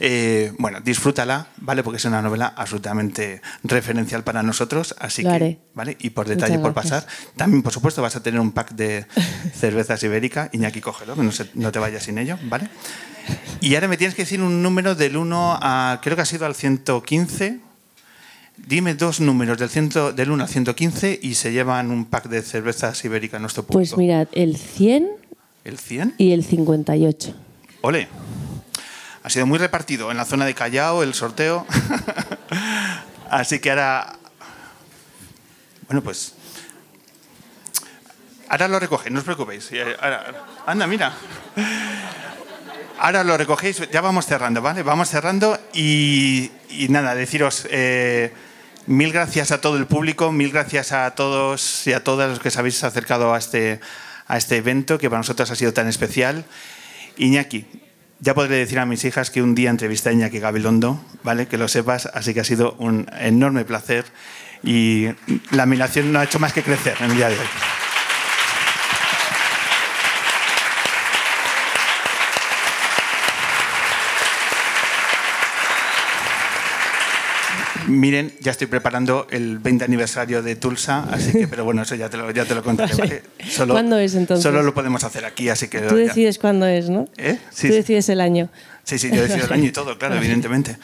Eh, 0.00 0.52
bueno, 0.58 0.80
disfrútala, 0.80 1.48
¿vale? 1.58 1.82
Porque 1.82 1.96
es 1.96 2.04
una 2.04 2.20
novela 2.22 2.52
absolutamente 2.56 3.40
referencial 3.64 4.22
para 4.24 4.42
nosotros. 4.42 4.94
Así 4.98 5.22
Lo 5.22 5.30
que, 5.30 5.34
haré. 5.36 5.58
¿vale? 5.74 5.96
Y 6.00 6.10
por 6.10 6.28
detalle, 6.28 6.58
por 6.58 6.74
pasar. 6.74 7.06
También, 7.36 7.62
por 7.62 7.72
supuesto, 7.72 8.02
vas 8.02 8.16
a 8.16 8.22
tener 8.22 8.40
un 8.40 8.52
pack 8.52 8.72
de 8.72 9.06
cervezas 9.54 10.02
ibérica. 10.02 10.50
Iñaki, 10.52 10.80
cógelo, 10.80 11.14
que 11.14 11.22
no, 11.22 11.32
se- 11.32 11.50
no 11.54 11.72
te 11.72 11.78
vayas 11.78 12.02
sin 12.04 12.18
ello, 12.18 12.38
¿vale? 12.44 12.68
Y 13.66 13.74
ahora 13.74 13.88
me 13.88 13.96
tienes 13.96 14.14
que 14.14 14.22
decir 14.22 14.40
un 14.40 14.62
número 14.62 14.94
del 14.94 15.16
1 15.16 15.58
a, 15.60 15.98
creo 16.00 16.14
que 16.14 16.22
ha 16.22 16.24
sido 16.24 16.46
al 16.46 16.54
115. 16.54 17.58
Dime 18.58 18.94
dos 18.94 19.18
números 19.18 19.58
del, 19.58 19.68
ciento, 19.68 20.12
del 20.12 20.30
1 20.30 20.44
al 20.44 20.48
115 20.48 21.18
y 21.20 21.34
se 21.34 21.50
llevan 21.50 21.90
un 21.90 22.04
pack 22.04 22.28
de 22.28 22.42
cervezas 22.42 23.04
ibérica 23.04 23.38
a 23.38 23.40
nuestro 23.40 23.64
público. 23.64 23.96
Pues 23.96 23.98
mirad, 23.98 24.28
el 24.30 24.56
100 24.56 25.08
¿El 25.64 25.80
100? 25.80 26.14
y 26.16 26.30
el 26.30 26.44
58. 26.44 27.34
Ole. 27.80 28.06
Ha 29.24 29.30
sido 29.30 29.46
muy 29.46 29.58
repartido 29.58 30.12
en 30.12 30.16
la 30.16 30.24
zona 30.26 30.44
de 30.46 30.54
Callao 30.54 31.02
el 31.02 31.12
sorteo. 31.14 31.66
Así 33.30 33.58
que 33.58 33.70
ahora. 33.70 34.16
Bueno, 35.88 36.02
pues. 36.02 36.34
Ahora 38.48 38.68
lo 38.68 38.78
recogéis, 38.78 39.12
no 39.12 39.18
os 39.18 39.24
preocupéis. 39.24 39.68
Ahora- 40.00 40.44
anda, 40.66 40.86
mira. 40.86 41.12
Ahora 42.98 43.24
lo 43.24 43.36
recogéis, 43.36 43.90
ya 43.90 44.00
vamos 44.00 44.26
cerrando, 44.26 44.62
¿vale? 44.62 44.82
Vamos 44.82 45.10
cerrando 45.10 45.58
y, 45.74 46.50
y 46.70 46.88
nada, 46.88 47.14
deciros 47.14 47.66
eh, 47.70 48.32
mil 48.86 49.12
gracias 49.12 49.52
a 49.52 49.60
todo 49.60 49.76
el 49.76 49.86
público, 49.86 50.32
mil 50.32 50.50
gracias 50.50 50.92
a 50.92 51.10
todos 51.14 51.86
y 51.86 51.92
a 51.92 52.02
todas 52.02 52.30
los 52.30 52.40
que 52.40 52.48
os 52.48 52.56
habéis 52.56 52.82
acercado 52.84 53.34
a 53.34 53.38
este, 53.38 53.80
a 54.26 54.38
este 54.38 54.56
evento 54.56 54.98
que 54.98 55.10
para 55.10 55.20
nosotros 55.20 55.50
ha 55.50 55.56
sido 55.56 55.74
tan 55.74 55.88
especial. 55.88 56.46
Iñaki, 57.18 57.66
ya 58.20 58.34
podré 58.34 58.56
decir 58.56 58.78
a 58.78 58.86
mis 58.86 59.04
hijas 59.04 59.30
que 59.30 59.42
un 59.42 59.54
día 59.54 59.68
entrevisté 59.68 60.08
a 60.08 60.12
Iñaki 60.12 60.38
Gabilondo, 60.38 61.04
¿vale? 61.22 61.46
Que 61.48 61.58
lo 61.58 61.68
sepas, 61.68 62.06
así 62.06 62.32
que 62.32 62.40
ha 62.40 62.44
sido 62.44 62.76
un 62.78 63.10
enorme 63.20 63.66
placer 63.66 64.06
y 64.62 65.08
la 65.50 65.64
admiración 65.64 66.12
no 66.12 66.20
ha 66.20 66.24
hecho 66.24 66.38
más 66.38 66.54
que 66.54 66.62
crecer 66.62 66.96
en 67.00 67.10
el 67.10 67.16
día 67.16 67.28
de 67.28 67.38
hoy. 67.38 67.46
Miren, 77.88 78.32
ya 78.40 78.50
estoy 78.50 78.66
preparando 78.66 79.26
el 79.30 79.58
20 79.58 79.84
aniversario 79.84 80.42
de 80.42 80.56
Tulsa, 80.56 81.04
así 81.10 81.32
que, 81.32 81.46
pero 81.48 81.64
bueno, 81.64 81.82
eso 81.82 81.94
ya 81.94 82.08
te 82.08 82.16
lo, 82.16 82.30
ya 82.32 82.44
te 82.44 82.54
lo 82.54 82.62
contaré. 82.62 82.94
Vale. 82.96 83.22
¿vale? 83.38 83.50
Solo, 83.50 83.74
¿Cuándo 83.74 83.98
es, 83.98 84.14
entonces? 84.14 84.42
Solo 84.42 84.62
lo 84.62 84.74
podemos 84.74 85.04
hacer 85.04 85.24
aquí, 85.24 85.48
así 85.48 85.68
que. 85.68 85.80
Tú 85.80 85.96
ya- 85.96 86.06
decides 86.08 86.38
cuándo 86.38 86.66
es, 86.66 86.88
¿no? 86.90 87.06
¿Eh? 87.16 87.38
Sí, 87.50 87.68
Tú 87.68 87.74
decides 87.74 88.08
el 88.08 88.20
año. 88.20 88.48
Sí, 88.84 88.98
sí, 88.98 89.10
yo 89.12 89.20
decido 89.22 89.46
el 89.46 89.52
año 89.52 89.64
y 89.64 89.72
todo, 89.72 89.98
claro, 89.98 90.14
evidentemente. 90.18 90.76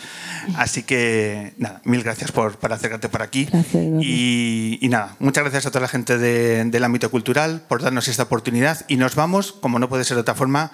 Así 0.56 0.82
que, 0.82 1.52
nada, 1.58 1.80
mil 1.84 2.02
gracias 2.02 2.32
por, 2.32 2.56
por 2.56 2.72
acercarte 2.72 3.08
por 3.08 3.22
aquí. 3.22 3.46
Gracias. 3.50 3.84
Y, 4.00 4.78
y 4.80 4.88
nada, 4.88 5.14
muchas 5.20 5.44
gracias 5.44 5.66
a 5.66 5.70
toda 5.70 5.82
la 5.82 5.88
gente 5.88 6.18
de- 6.18 6.64
del 6.64 6.84
ámbito 6.84 7.10
cultural 7.10 7.62
por 7.68 7.82
darnos 7.82 8.08
esta 8.08 8.24
oportunidad. 8.24 8.84
Y 8.88 8.96
nos 8.96 9.14
vamos, 9.14 9.52
como 9.52 9.78
no 9.78 9.88
puede 9.88 10.04
ser 10.04 10.16
de 10.16 10.22
otra 10.22 10.34
forma, 10.34 10.72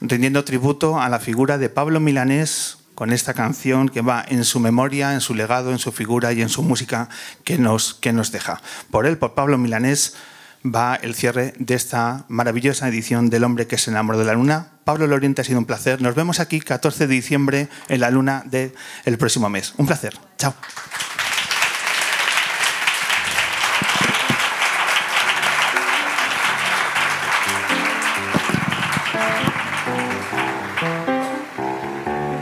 rindiendo 0.00 0.44
tributo 0.44 1.00
a 1.00 1.08
la 1.08 1.18
figura 1.20 1.58
de 1.58 1.68
Pablo 1.68 2.00
Milanés 2.00 2.78
con 3.00 3.14
esta 3.14 3.32
canción 3.32 3.88
que 3.88 4.02
va 4.02 4.22
en 4.28 4.44
su 4.44 4.60
memoria, 4.60 5.14
en 5.14 5.22
su 5.22 5.34
legado, 5.34 5.72
en 5.72 5.78
su 5.78 5.90
figura 5.90 6.34
y 6.34 6.42
en 6.42 6.50
su 6.50 6.62
música 6.62 7.08
que 7.44 7.56
nos, 7.56 7.94
que 7.94 8.12
nos 8.12 8.30
deja. 8.30 8.60
Por 8.90 9.06
él, 9.06 9.16
por 9.16 9.32
Pablo 9.32 9.56
Milanés, 9.56 10.16
va 10.62 10.96
el 10.96 11.14
cierre 11.14 11.54
de 11.58 11.76
esta 11.76 12.26
maravillosa 12.28 12.88
edición 12.88 13.30
del 13.30 13.44
hombre 13.44 13.66
que 13.66 13.78
se 13.78 13.90
enamoró 13.90 14.18
de 14.18 14.26
la 14.26 14.34
luna. 14.34 14.72
Pablo 14.84 15.06
Loriente 15.06 15.40
ha 15.40 15.44
sido 15.44 15.60
un 15.60 15.64
placer. 15.64 16.02
Nos 16.02 16.14
vemos 16.14 16.40
aquí 16.40 16.60
14 16.60 17.06
de 17.06 17.14
diciembre 17.14 17.68
en 17.88 18.00
la 18.00 18.10
luna 18.10 18.44
del 18.44 19.16
próximo 19.16 19.48
mes. 19.48 19.72
Un 19.78 19.86
placer. 19.86 20.18
Chao. 20.36 20.52